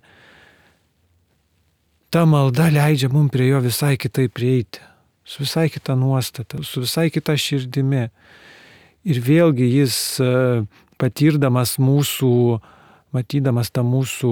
[2.13, 4.83] ta malda leidžia mums prie jo visai kitaip prieiti,
[5.25, 8.09] su visai kita nuostata, su visai kita širdimi.
[9.05, 10.29] Ir vėlgi jis e,
[11.01, 12.31] patirdamas mūsų,
[13.13, 14.31] matydamas tą mūsų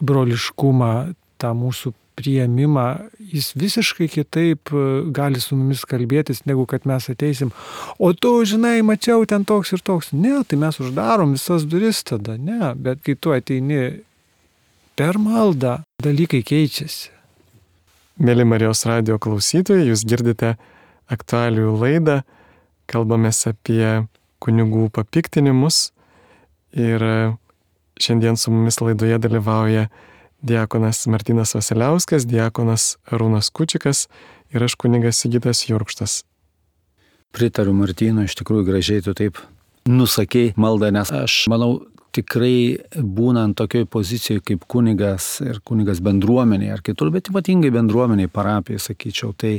[0.00, 0.92] broliškumą,
[1.40, 2.86] tą mūsų prieimimą,
[3.32, 7.52] jis visiškai kitaip e, gali su mumis kalbėtis, negu kad mes ateisim.
[7.98, 10.10] O tu, žinai, mačiau ten toks ir toks.
[10.12, 14.02] Ne, tai mes uždarom visas duris tada, ne, bet kai tu ateini
[14.98, 17.14] per maldą, dalykai keičiasi.
[18.18, 20.56] Mėly Marijos radio klausytojai, jūs girdite
[21.14, 22.16] aktualių laidą,
[22.90, 24.08] kalbamės apie
[24.42, 25.92] kunigų papiktinimus
[26.74, 27.04] ir
[28.02, 29.86] šiandien su mumis laidoje dalyvauja
[30.42, 34.06] diakonas Martinas Vasiliauskas, diakonas Arūnas Kučikas
[34.54, 36.22] ir aš kunigas Sigitas Jurkštas.
[37.34, 39.40] Pritariu Martino, iš tikrųjų gražiai tu taip
[39.88, 41.82] nusakei maldą, nes aš manau,
[42.16, 48.80] tikrai būnant tokioj pozicijoje kaip kunigas ir kunigas bendruomeniai ar kitur, bet ypatingai bendruomeniai, parapijai,
[48.82, 49.58] sakyčiau, tai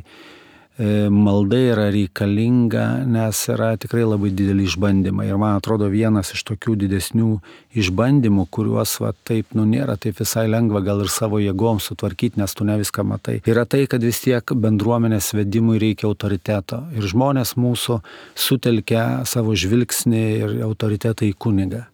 [0.80, 5.28] malda yra reikalinga, nes yra tikrai labai dideli išbandymai.
[5.28, 7.34] Ir man atrodo vienas iš tokių didesnių
[7.80, 12.56] išbandymų, kuriuos va, taip, nu nėra taip visai lengva gal ir savo jėgom sutvarkyti, nes
[12.56, 13.40] tu ne viską matai.
[13.50, 16.86] Yra tai, kad vis tiek bendruomenės vedimui reikia autoriteto.
[16.96, 18.00] Ir žmonės mūsų
[18.40, 21.86] sutelkia savo žvilgsnį ir autoritetą į kunigą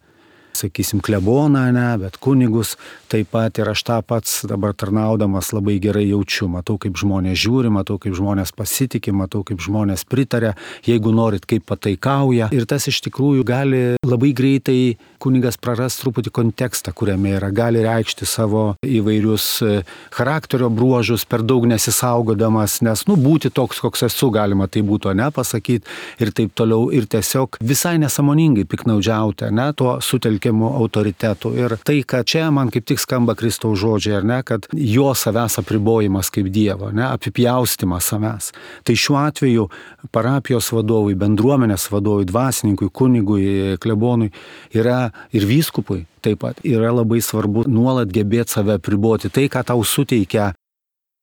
[0.56, 2.76] sakysim, kleboną, ne, bet kunigus
[3.12, 6.48] taip pat ir aš tą pats dabar tarnaudamas labai gerai jaučiu.
[6.52, 10.56] Matau, kaip žmonės žiūri, matau, kaip žmonės pasitikė, matau, kaip žmonės pritarė,
[10.88, 12.50] jeigu norit, kaip pataikauja.
[12.56, 14.80] Ir tas iš tikrųjų gali labai greitai
[15.22, 19.72] kunigas praras truputį kontekstą, kuriame yra, gali reikšti savo įvairius e,
[20.14, 25.30] charakterio bruožus, per daug nesisaugodamas, nes, nu, būti toks, koks esu, galima tai būtų, ne,
[25.34, 26.92] pasakyti ir taip toliau.
[26.96, 31.54] Ir tiesiog visai nesamoningai piknaudžiauti, ne, tuo sutelkti pasitikimu autoritetu.
[31.56, 35.60] Ir tai, kad čia man kaip tik skamba Kristaus žodžiai, ar ne, kad jo savęs
[35.60, 38.52] apribojimas kaip Dievo, ne, apipjaustimas savęs.
[38.84, 39.70] Tai šiuo atveju
[40.12, 44.32] parapijos vadovui, bendruomenės vadovui, dvasininkui, kunigui, klebonui
[44.74, 49.30] yra ir vyskupui taip pat yra labai svarbu nuolat gebėti save priboti.
[49.30, 50.54] Tai, ką tau suteikia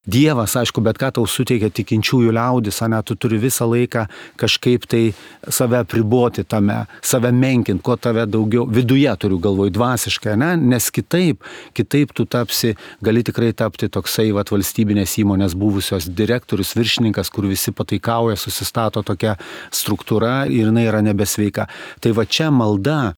[0.03, 4.09] Dievas, aišku, bet ką tau suteikia tikinčiųjų liaudis, ane, tu turi visą laiką
[4.41, 5.03] kažkaip tai
[5.47, 11.47] save priboti tame, save menkinti, kuo tave daugiau, viduje turiu galvoj, dvasiškai, ne, nes kitaip,
[11.79, 17.71] kitaip tu tapsi, gali tikrai tapti toksai vat, valstybinės įmonės buvusios direktorius, viršininkas, kur visi
[17.71, 19.39] pataikauja, susistato tokia
[19.71, 21.71] struktūra ir jinai yra nebesveika.
[22.03, 23.13] Tai va čia malda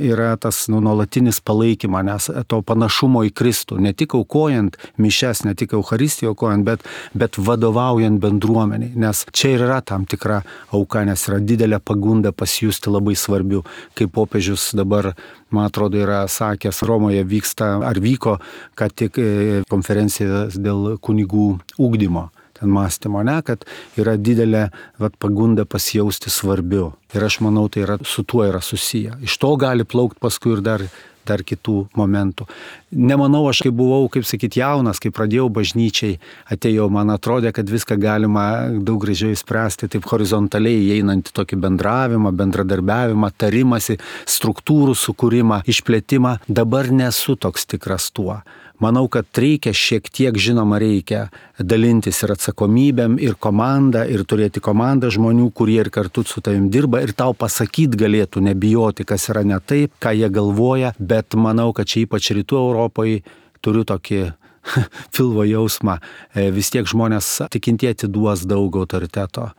[0.00, 5.54] yra tas nu, nuolatinis palaikymas, nes to panašumo į Kristų, ne tik aukojant mišes, ne
[5.54, 6.82] tik Euharistiją aukojant, bet,
[7.14, 10.40] bet vadovaujant bendruomeniai, nes čia ir yra tam tikra
[10.74, 13.62] auka, nes yra didelė pagunda pasijusti labai svarbiu,
[13.94, 15.12] kaip popiežius dabar,
[15.54, 18.40] man atrodo, yra sakęs, Romoje vyksta ar vyko,
[18.74, 22.32] kad tik e, konferencija dėl kunigų ūkdymo
[22.70, 23.64] mąstymo, ne, kad
[24.00, 24.68] yra didelė
[25.02, 26.92] vat, pagunda pasijausti svarbiu.
[27.14, 29.18] Ir aš manau, tai yra, su tuo yra susiję.
[29.24, 30.86] Iš to gali plaukti paskui ir dar
[31.26, 32.46] dar kitų momentų.
[32.94, 36.18] Nemanau, aš kai buvau, kaip sakyti, jaunas, kai pradėjau bažnyčiai,
[36.52, 38.46] atėjau, man atrodė, kad viską galima
[38.76, 43.98] daug gražiai spręsti, taip horizontaliai įeinant į tokį bendravimą, bendradarbiavimą, tarimąsi,
[44.36, 46.38] struktūrų sukūrimą, išplėtimą.
[46.48, 48.42] Dabar nesu toks tikras tuo
[48.82, 55.10] manau, kad reikia šiek tiek, žinoma, reikia dalintis ir atsakomybėm, ir komandą, ir turėti komandą
[55.14, 59.60] žmonių, kurie ir kartu su tavim dirba, ir tau pasakyti galėtų, nebijoti, kas yra ne
[59.60, 63.22] taip, ką jie galvoja, bet manau, kad čia ypač rytų Europoje
[63.64, 64.24] turiu tokį
[65.14, 65.98] filvo jausmą,
[66.34, 69.50] e, vis tiek žmonės tikintieji duos daug autoriteto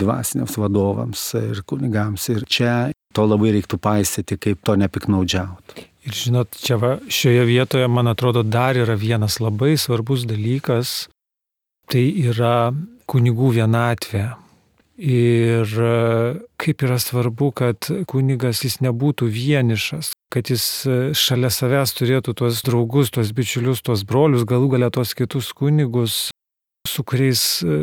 [0.00, 2.28] dvasiniams vadovams ir kunigams.
[2.32, 2.74] Ir čia
[3.14, 5.93] to labai reiktų paisyti, kaip to nepiknaudžiauti.
[6.04, 11.06] Ir žinot, čia va, šioje vietoje, man atrodo, dar yra vienas labai svarbus dalykas,
[11.88, 12.74] tai yra
[13.08, 14.26] kunigų vienatvė.
[14.94, 15.94] Ir e,
[16.60, 22.60] kaip yra svarbu, kad kunigas jis nebūtų vienišas, kad jis e, šalia savęs turėtų tuos
[22.62, 26.28] draugus, tuos bičiulius, tuos brolius, galų galia tuos kitus kunigus,
[26.88, 27.78] su kuriais e,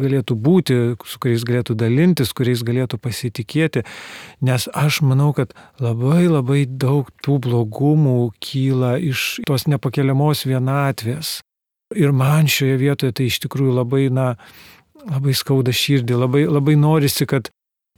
[0.00, 3.84] galėtų būti, su kuriais galėtų dalintis, kuriais galėtų pasitikėti,
[4.44, 11.38] nes aš manau, kad labai labai daug tų blogumų kyla iš tos nepakeliamos vienatvės.
[11.96, 14.34] Ir man šioje vietoje tai iš tikrųjų labai, na,
[15.04, 17.48] labai skauda širdį, labai, labai norisi, kad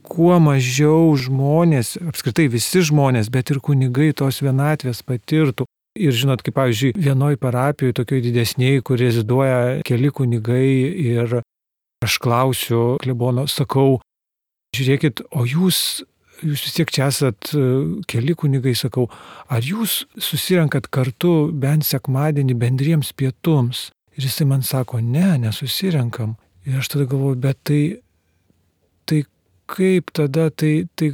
[0.03, 5.67] kuo mažiau žmonės, apskritai visi žmonės, bet ir kunigai tos vienatvės patirtų.
[5.99, 10.69] Ir žinot, kaip pavyzdžiui, vienoj parapijoje, tokioj didesniai, kur reziduoja keli kunigai
[11.03, 11.41] ir
[12.05, 13.99] aš klausiu klebono, sakau,
[14.77, 16.01] žiūrėkit, o jūs,
[16.39, 17.65] jūs vis tiek čia esat e,
[18.07, 19.09] keli kunigai, sakau,
[19.51, 23.89] ar jūs susirenkat kartu bent sekmadienį bendriems pietums?
[24.15, 26.37] Ir jisai man sako, ne, nesusirenkam.
[26.67, 27.83] Ir aš tada galvoju, bet tai,
[29.11, 29.25] tai
[29.71, 31.11] kaip tada, tai, tai,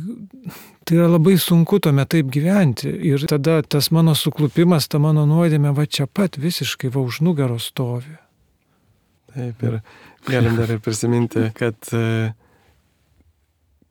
[0.87, 2.87] tai yra labai sunku tuomet taip gyventi.
[3.11, 7.67] Ir tada tas mano suklupimas, ta mano nuodėmė va čia pat visiškai va už nugaros
[7.73, 8.15] stovi.
[9.33, 9.79] Taip, ir
[10.29, 12.31] galim dar ir prisiminti, kad e,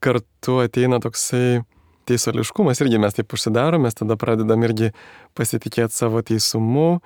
[0.00, 1.60] kartu ateina toksai
[2.08, 4.92] teisuoliškumas, irgi mes taip užsidarom, mes tada pradedam irgi
[5.36, 7.02] pasitikėti savo teisumu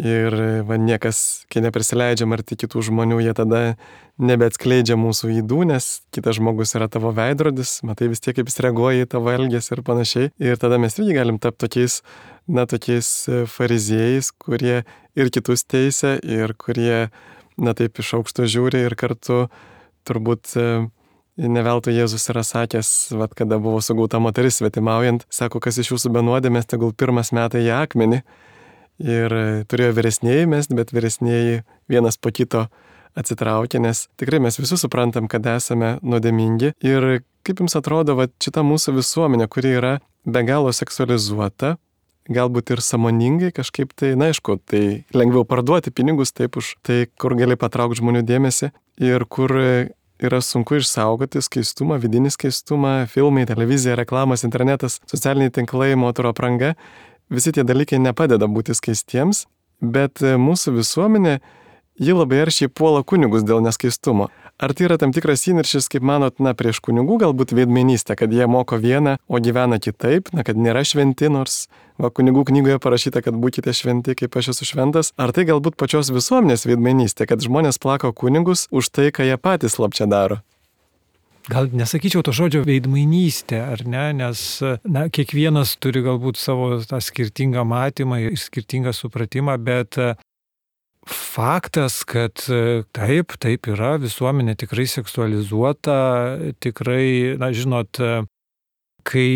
[0.00, 0.34] ir
[0.64, 3.60] va, niekas, kai neprisileidžiam arti kitų žmonių, jie tada
[4.20, 9.06] nebeatskleidžia mūsų įdų, nes kitas žmogus yra tavo veidrodis, matai vis tiek, kaip jis reaguoja
[9.06, 10.30] į tavo elgesį ir panašiai.
[10.40, 12.00] Ir tada mes irgi galim tapti tokiais,
[12.48, 13.10] na, tokiais
[13.52, 14.80] fariziejais, kurie
[15.16, 17.10] ir kitus teisia, ir kurie,
[17.60, 19.46] na, taip iš aukšto žiūri ir kartu
[20.08, 20.56] turbūt
[21.40, 26.68] Neveltui Jėzus yra sakęs, vad kada buvo sugauta moteris svetimaujant, sako, kas iš jūsų benuodėmės,
[26.68, 28.20] tegul pirmas metai į akmenį.
[29.00, 29.32] Ir
[29.70, 32.66] turėjo vyresnėjai mest, bet vyresnėjai vienas po kito
[33.18, 36.74] atsitraukė, nes tikrai mes visi suprantam, kad esame nuodėmingi.
[36.84, 39.94] Ir kaip jums atrodo, va šita mūsų visuomenė, kuri yra
[40.28, 41.76] be galo seksualizuota,
[42.30, 47.34] galbūt ir samoningai kažkaip tai, na aišku, tai lengviau parduoti pinigus taip už tai, kur
[47.38, 48.70] gali patraukti žmonių dėmesį
[49.02, 49.56] ir kur
[50.20, 56.74] yra sunku išsaugoti skaistumą, vidinį skaistumą, filmai, televizija, reklamos, internetas, socialiniai tinklai, moterų apranga.
[57.30, 59.44] Visi tie dalykai nepadeda būti skaistiems,
[59.80, 61.38] bet mūsų visuomenė,
[62.00, 64.30] ji labai aršiai puola kunigus dėl neskaistumo.
[64.60, 68.44] Ar tai yra tam tikras įniršis, kaip manot, na, prieš kunigų galbūt veidmainystė, kad jie
[68.50, 71.62] moko vieną, o gyvena kitaip, na, kad nėra šventi, nors,
[72.00, 75.14] va, kunigų knygoje parašyta, kad būkite šventi, kaip aš esu šventas.
[75.16, 79.78] Ar tai galbūt pačios visuomenės veidmainystė, kad žmonės plako kunigus už tai, ką jie patys
[79.78, 80.42] slapčia daro?
[81.48, 84.40] Gal nesakyčiau to žodžio veidmainystė, ar ne, nes
[84.84, 89.96] na, kiekvienas turi galbūt savo tą skirtingą matymą ir skirtingą supratimą, bet
[91.08, 92.44] faktas, kad
[92.92, 95.96] taip, taip yra, visuomenė tikrai seksualizuota,
[96.60, 98.02] tikrai, na žinot,
[99.08, 99.30] kai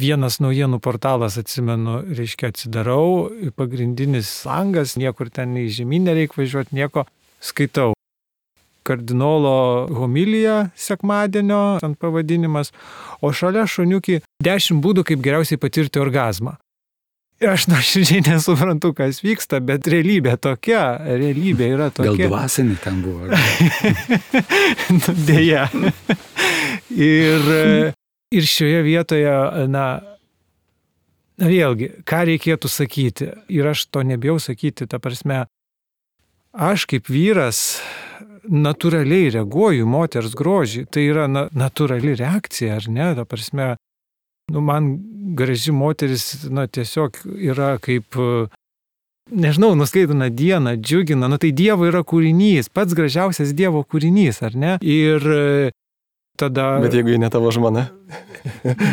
[0.00, 7.06] vienas naujienų portalas, atsimenu, reiškia atsidarau, pagrindinis sangas, niekur ten nei žemyn nereikia važiuoti, nieko,
[7.40, 7.94] skaitau.
[8.86, 12.72] Kardinolo homilija sekmadienio, ten pavadinimas,
[13.20, 16.56] o šalia šuniukį 10 būdų, kaip geriausiai patirti orgasmą.
[17.40, 22.12] Ir aš nuoširdžiai nesuprantu, kas vyksta, bet realybė tokia, realybė yra tokia.
[22.18, 23.30] Gal dvasinė ten buvo?
[24.98, 25.64] nu, dėja.
[26.92, 27.48] ir,
[28.28, 29.32] ir šioje vietoje,
[29.72, 29.86] na,
[31.40, 35.46] vėlgi, ką reikėtų sakyti, ir aš to nebijau sakyti, ta prasme,
[36.52, 37.80] aš kaip vyras
[38.48, 43.74] natūraliai reaguoju moters grožį, tai yra na, natūrali reakcija, ar ne, ta prasme,
[44.52, 44.92] nu, man
[45.36, 48.18] graži moteris, na, tiesiog yra kaip,
[49.30, 54.76] nežinau, nuskaidina dieną, džiugina, nu tai Dievo yra kūrinys, pats gražiausias Dievo kūrinys, ar ne?
[54.82, 55.26] Ir
[56.40, 56.72] tada...
[56.82, 57.90] Bet jeigu ji ne tavo žmona.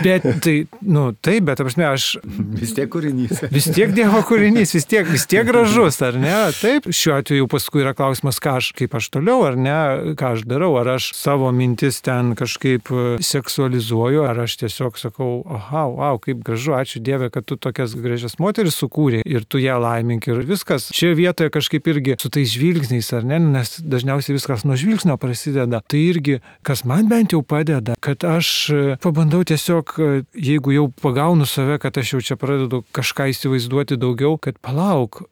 [0.04, 2.18] Bet tai, nu, taip, bet, apsme, aš...
[2.58, 3.44] Vis tiek kūrinys.
[3.54, 6.34] Vis tiek Dievo kūrinys, vis tiek, vis tiek gražus, ar ne?
[6.58, 9.78] Taip, šiuo atveju paskui yra klausimas, ką aš, kaip aš toliau, ar ne,
[10.20, 12.92] ką aš darau, ar aš savo mintis ten kažkaip
[13.24, 18.38] seksualizuoju, ar aš tiesiog sakau, aha, wow, kaip gražu, ačiū Dieve, kad tu tokias gražias
[18.42, 20.90] moteris sukūrė ir tu ją laimink ir viskas.
[20.96, 25.82] Šioje vietoje kažkaip irgi su tais žvilgsniais, ar ne, nes dažniausiai viskas nuo žvilgsnio prasideda.
[25.88, 28.52] Tai irgi, kas man bent jau padeda, kad aš
[29.08, 29.94] pabandau tiesiog,
[30.36, 35.24] jeigu jau pagaunu save, kad aš jau čia pradedu kažką įsivaizduoti daugiau, kad palauk.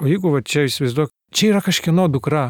[0.00, 2.46] O jeigu va čia įsivaizduok, čia yra kažkieno dukra.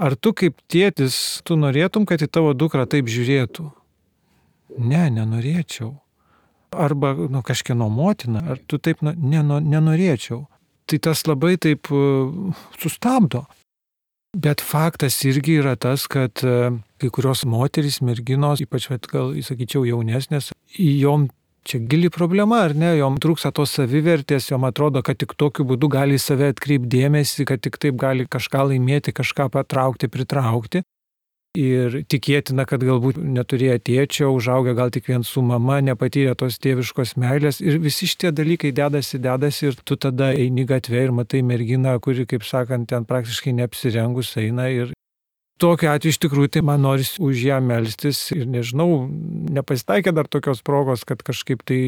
[0.00, 3.66] Ar tu kaip tėtis, tu norėtum, kad į tavo dukrą taip žiūrėtų?
[4.78, 5.94] Ne, nenorėčiau.
[6.70, 10.44] Arba nu, kažkieno motina, ar tu taip, ne, nenorėčiau.
[10.86, 11.88] Tai tas labai taip
[12.80, 13.46] sustabdo.
[14.30, 16.70] Bet faktas irgi yra tas, kad e,
[17.02, 21.26] kai kurios moterys, merginos, ypač, gal, sakyčiau, jaunesnės, jom
[21.66, 25.90] čia gili problema, ar ne, jom trūksta tos savivertės, jom atrodo, kad tik tokiu būdu
[25.90, 30.84] gali save atkreipdėmėsi, kad tik taip gali kažką laimėti, kažką patraukti, pritraukti.
[31.58, 37.16] Ir tikėtina, kad galbūt neturėjo tėčio, užaugę gal tik vien su mama, nepatyrė tos tėviškos
[37.18, 37.58] meilės.
[37.58, 42.22] Ir visi šitie dalykai dedasi, dedasi ir tu tada eini gatvė ir matai merginą, kuri,
[42.30, 44.68] kaip sakant, ten praktiškai neapsirengus eina.
[44.70, 44.92] Ir
[45.58, 49.08] tokiu atveju iš tikrųjų tai man norisi už ją melstis ir nežinau,
[49.50, 51.80] nepasitaikė dar tokios progos, kad kažkaip tai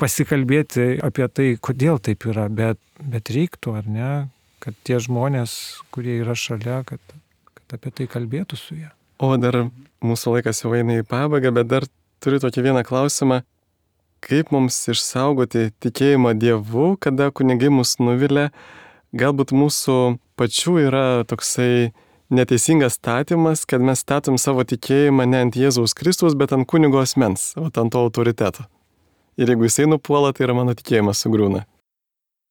[0.00, 4.14] pasikalbėti apie tai, kodėl taip yra, bet, bet reiktų, ar ne,
[4.64, 5.52] kad tie žmonės,
[5.92, 7.14] kurie yra šalia, kad
[7.74, 8.92] kad apie tai kalbėtų su ją.
[9.18, 9.70] O dar
[10.04, 11.86] mūsų laikas jau eina į pabaigą, bet dar
[12.22, 13.42] turiu tokį vieną klausimą.
[14.24, 18.54] kaip mums išsaugoti tikėjimą Dievu, kada kunigai mus nuvilia,
[19.12, 21.92] galbūt mūsų pačių yra toksai
[22.30, 27.52] neteisingas statymas, kad mes statom savo tikėjimą ne ant Jėzaus Kristaus, bet ant kunigo asmens,
[27.60, 28.64] o ant to autoriteto.
[29.36, 31.66] Ir jeigu jisai nupuola, tai yra mano tikėjimas sugriūna.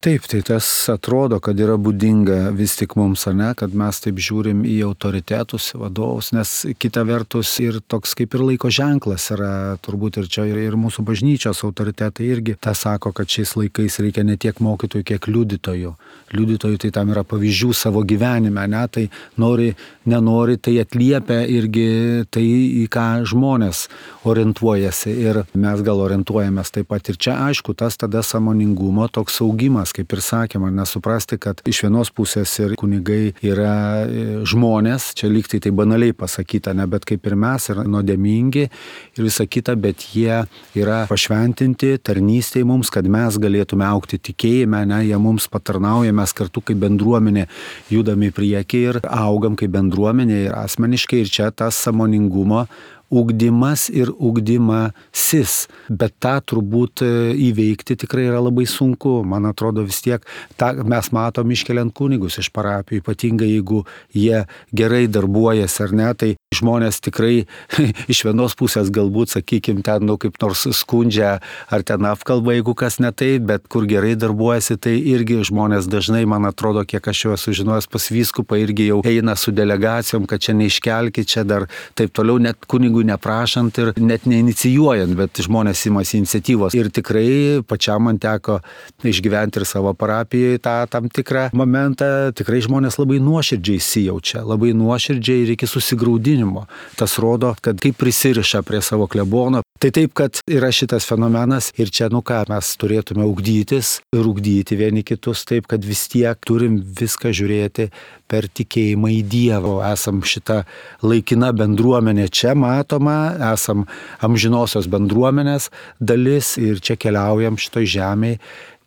[0.03, 4.65] Taip, tai tas atrodo, kad yra būdinga vis tik mums, ne, kad mes taip žiūrim
[4.67, 10.27] į autoritetus, vadovus, nes kita vertus ir toks kaip ir laiko ženklas yra, turbūt ir
[10.27, 14.59] čia ir, ir mūsų bažnyčios autoritetai irgi tą sako, kad šiais laikais reikia ne tiek
[14.59, 15.93] mokytojų, kiek liudytojų.
[16.35, 19.05] Liudytojų tai tam yra pavyzdžių savo gyvenime, ne, tai
[19.39, 19.69] nori,
[20.03, 22.43] nenori, tai atliepia irgi tai,
[22.83, 23.85] į ką žmonės
[24.27, 29.92] orientuojasi ir mes gal orientuojamės taip pat ir čia, aišku, tas tada samoningumo toks augimas
[29.93, 33.75] kaip ir sakėm, ar nesuprasti, kad iš vienos pusės ir kunigai yra
[34.05, 39.21] e, žmonės, čia lygtai tai banaliai pasakyta, ne, bet kaip ir mes yra nuodėmingi ir
[39.21, 40.41] visa kita, bet jie
[40.79, 46.63] yra pašventinti tarnystėje mums, kad mes galėtume aukti tikėjime, ne, jie mums patarnauja, mes kartu
[46.65, 47.47] kaip bendruomenė
[47.93, 52.65] judame į priekį ir augam kaip bendruomenė ir asmeniškai ir čia tas samoningumo
[53.13, 55.55] ugdymas ir ugdymasis.
[55.89, 57.11] Bet tą turbūt e,
[57.49, 59.21] įveikti tikrai yra labai sunku.
[59.27, 60.25] Man atrodo vis tiek,
[60.59, 63.83] tą mes matom iškeliant kunigus iš parapijų, ypatingai jeigu
[64.15, 64.45] jie
[64.75, 67.45] gerai darbuojasi ar ne, tai žmonės tikrai
[68.11, 71.37] iš vienos pusės galbūt, sakykime, ten, nu, kaip nors skundžia
[71.73, 76.23] ar ten apkalba, jeigu kas ne taip, bet kur gerai darbuojasi, tai irgi žmonės dažnai,
[76.29, 80.43] man atrodo, kiek aš jau esu žinojęs pas vyskupą, irgi jau eina su delegacijom, kad
[80.43, 86.19] čia neiškelkit, čia dar taip toliau, net kunigų neprašant ir net neinicijuojant, bet žmonės imasi
[86.21, 86.77] iniciatyvos.
[86.77, 88.59] Ir tikrai pačiam man teko
[89.03, 95.45] išgyventi ir savo parapijoje tą tam tikrą momentą, tikrai žmonės labai nuoširdžiai įsijaučia, labai nuoširdžiai
[95.45, 96.65] ir iki susigaudinimo.
[96.99, 99.63] Tas rodo, kad kaip prisiriša prie savo klebono.
[99.79, 104.77] Tai taip, kad yra šitas fenomenas ir čia, nu ką, mes turėtume ugdytis ir ugdyti
[104.79, 107.89] vieni kitus taip, kad vis tiek turim viską žiūrėti
[108.31, 109.73] per tikėjimą į Dievą.
[109.91, 110.63] Esam šita
[111.03, 112.53] laikina bendruomenė čia
[112.83, 113.87] matoma, esam
[114.21, 118.39] amžinosios bendruomenės dalis ir čia keliaujam šitoj žemėje.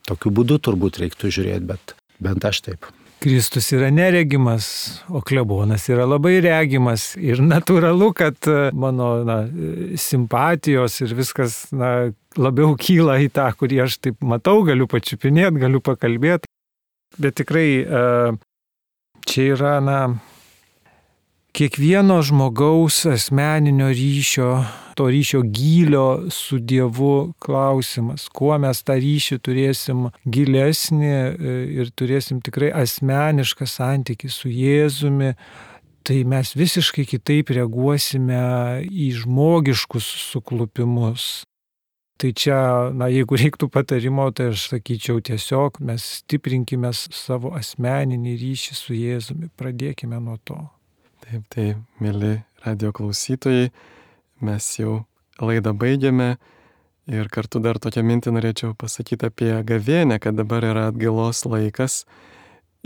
[0.07, 2.87] Tokiu būdu turbūt reiktų žiūrėti, bet bent aš taip.
[3.19, 4.67] Kristus yra neregimas,
[5.09, 7.15] o klebonas yra labai regimas.
[7.17, 9.39] Ir natūralu, kad e, mano na,
[9.99, 15.81] simpatijos ir viskas na, labiau kyla į tą, kurį aš taip matau, galiu pačiupinėti, galiu
[15.83, 16.53] pakalbėti.
[17.17, 18.05] Bet tikrai e,
[19.27, 19.99] čia yra, na,
[21.57, 30.03] kiekvieno žmogaus asmeninio ryšio, to ryšio gylio su Dievu klausimas, kuo mes tą ryšį turėsim
[30.29, 35.33] gilesnį e, ir turėsim tikrai asmenišką santykį su Jėzumi,
[36.05, 41.47] tai mes visiškai kitaip reaguosime į žmogiškus suklupimus.
[42.21, 42.61] Tai čia,
[42.93, 49.53] na, jeigu reiktų patarimo, tai aš sakyčiau tiesiog mes stiprinkime savo asmeninį ryšį su Jėzumi,
[49.57, 50.61] pradėkime nuo to.
[51.27, 51.63] Taip, tai,
[51.99, 53.73] mėly radio klausytojai,
[54.47, 55.01] mes jau
[55.43, 56.37] laidą baigiame
[57.11, 62.05] ir kartu dar tokią mintį norėčiau pasakyti apie gavėnę, kad dabar yra atgailos laikas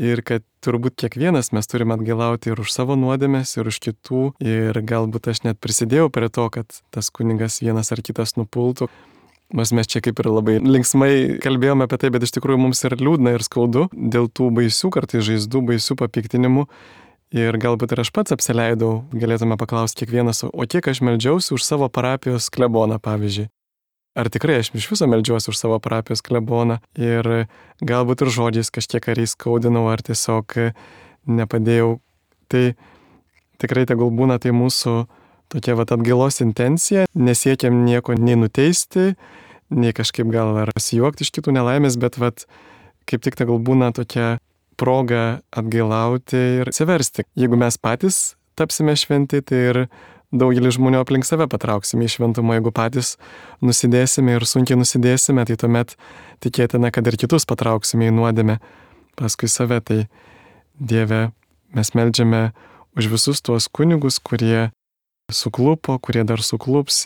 [0.01, 4.23] ir kad turbūt kiekvienas mes turime atgailauti ir už savo nuodėmės, ir už kitų.
[4.41, 8.89] Ir galbūt aš net prisidėjau prie to, kad tas kuningas vienas ar kitas nupultų.
[9.53, 11.13] Nors mes čia kaip ir labai linksmai
[11.45, 15.21] kalbėjome apie tai, bet iš tikrųjų mums ir liūdna ir skaudu dėl tų baisių, kartai
[15.29, 16.65] žaizdų, baisių papiktinimų.
[17.31, 21.87] Ir galbūt ir aš pats apsileidau, galėtume paklausti kiekvienas, o kiek aš melžiausi už savo
[21.87, 23.47] parapijos kleboną, pavyzdžiui.
[24.19, 27.47] Ar tikrai aš iš viso melžiuosi už savo parapijos kleboną ir
[27.79, 30.57] galbūt ir žodžiais kažkiek ar įskaudinau, ar tiesiog
[31.31, 32.01] nepadėjau.
[32.51, 32.65] Tai
[33.63, 34.97] tikrai tegul būna tai mūsų
[35.55, 39.15] tokia va atgailos intencija, nesiekiam nieko nei nuteisti,
[39.71, 42.35] nei kažkaip gal ar pasijuokti iš kitų nelaimės, bet va
[43.07, 44.41] kaip tik tegul būna tokia
[44.81, 47.27] proga atgailauti ir atsiversti.
[47.39, 48.21] Jeigu mes patys
[48.59, 49.79] tapsime šventi, tai ir
[50.31, 53.17] daugelį žmonių aplink save patrauksime į šventumą, jeigu patys
[53.65, 55.97] nusidėsime ir sunkiai nusidėsime, tai tuomet
[56.45, 58.61] tikėtina, kad ir kitus patrauksime į nuodėmę
[59.19, 59.81] paskui save.
[59.85, 60.01] Tai
[60.81, 61.31] Dieve,
[61.77, 62.51] mes melžiame
[62.97, 64.71] už visus tuos kunigus, kurie
[65.33, 67.05] suklupo, kurie dar suklups.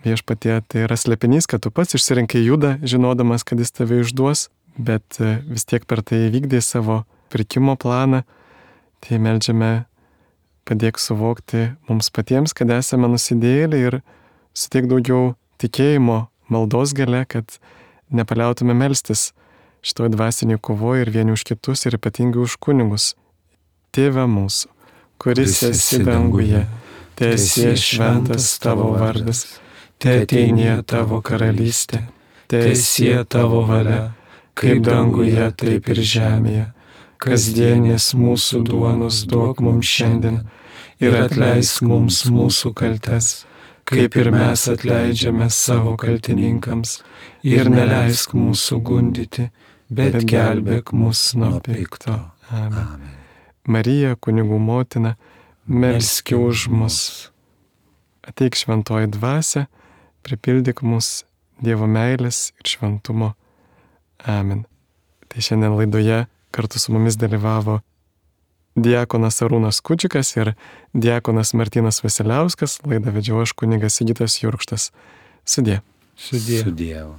[0.00, 4.48] Viešpatie, tai yra slėpinys, kad tu pats išsirinkai judą, žinodamas, kad jis tave išduos
[4.80, 7.02] bet e, vis tiek per tai vykdė savo
[7.32, 8.22] pirkimo planą,
[9.04, 9.84] tai melžiame
[10.68, 14.00] padėk suvokti mums patiems, kad esame nusidėlį ir
[14.56, 17.58] suteik daugiau tikėjimo, maldos gale, kad
[18.10, 19.30] nepaliautume melstis
[19.86, 23.14] šitoj dvasiniai kovoje ir vieni už kitus ir ypatingai už kunigus.
[23.94, 24.68] Tėve mūsų,
[25.18, 26.66] kuris esi danguje,
[27.18, 29.46] tiesie šventas tavo vardas
[30.00, 32.04] te ateinie tavo karalystė,
[32.50, 34.12] teisie tavo valia,
[34.60, 36.66] kaip danguje, taip ir žemėje.
[37.20, 40.42] Kasdienės mūsų duonos duok mums šiandien
[41.04, 43.44] ir atleisk mums mūsų kaltes,
[43.88, 47.00] kaip ir mes atleidžiame savo kaltininkams,
[47.44, 49.48] ir neleisk mūsų gundyti,
[49.88, 52.16] bet gelbėk mus nuo pikto.
[52.50, 53.10] Amen.
[53.68, 55.16] Marija, kunigų motina,
[55.68, 56.96] melski už mus.
[58.26, 59.66] Ateik šventoji dvasia,
[60.24, 61.24] pripildyk mus
[61.60, 63.34] Dievo meilės ir šventumo.
[64.26, 64.64] Amen.
[65.28, 67.80] Tai šiandien laidoje kartu su mumis dalyvavo
[68.76, 70.52] Diekonas Arūnas Kudžikas ir
[70.94, 74.90] Diekonas Martinas Vasiliauskas, laidą vedžiau aš kunigas Sigitas Jurkštas.
[75.44, 75.80] Sudė.
[76.14, 76.62] Sudie.
[76.62, 77.16] Su Dievu.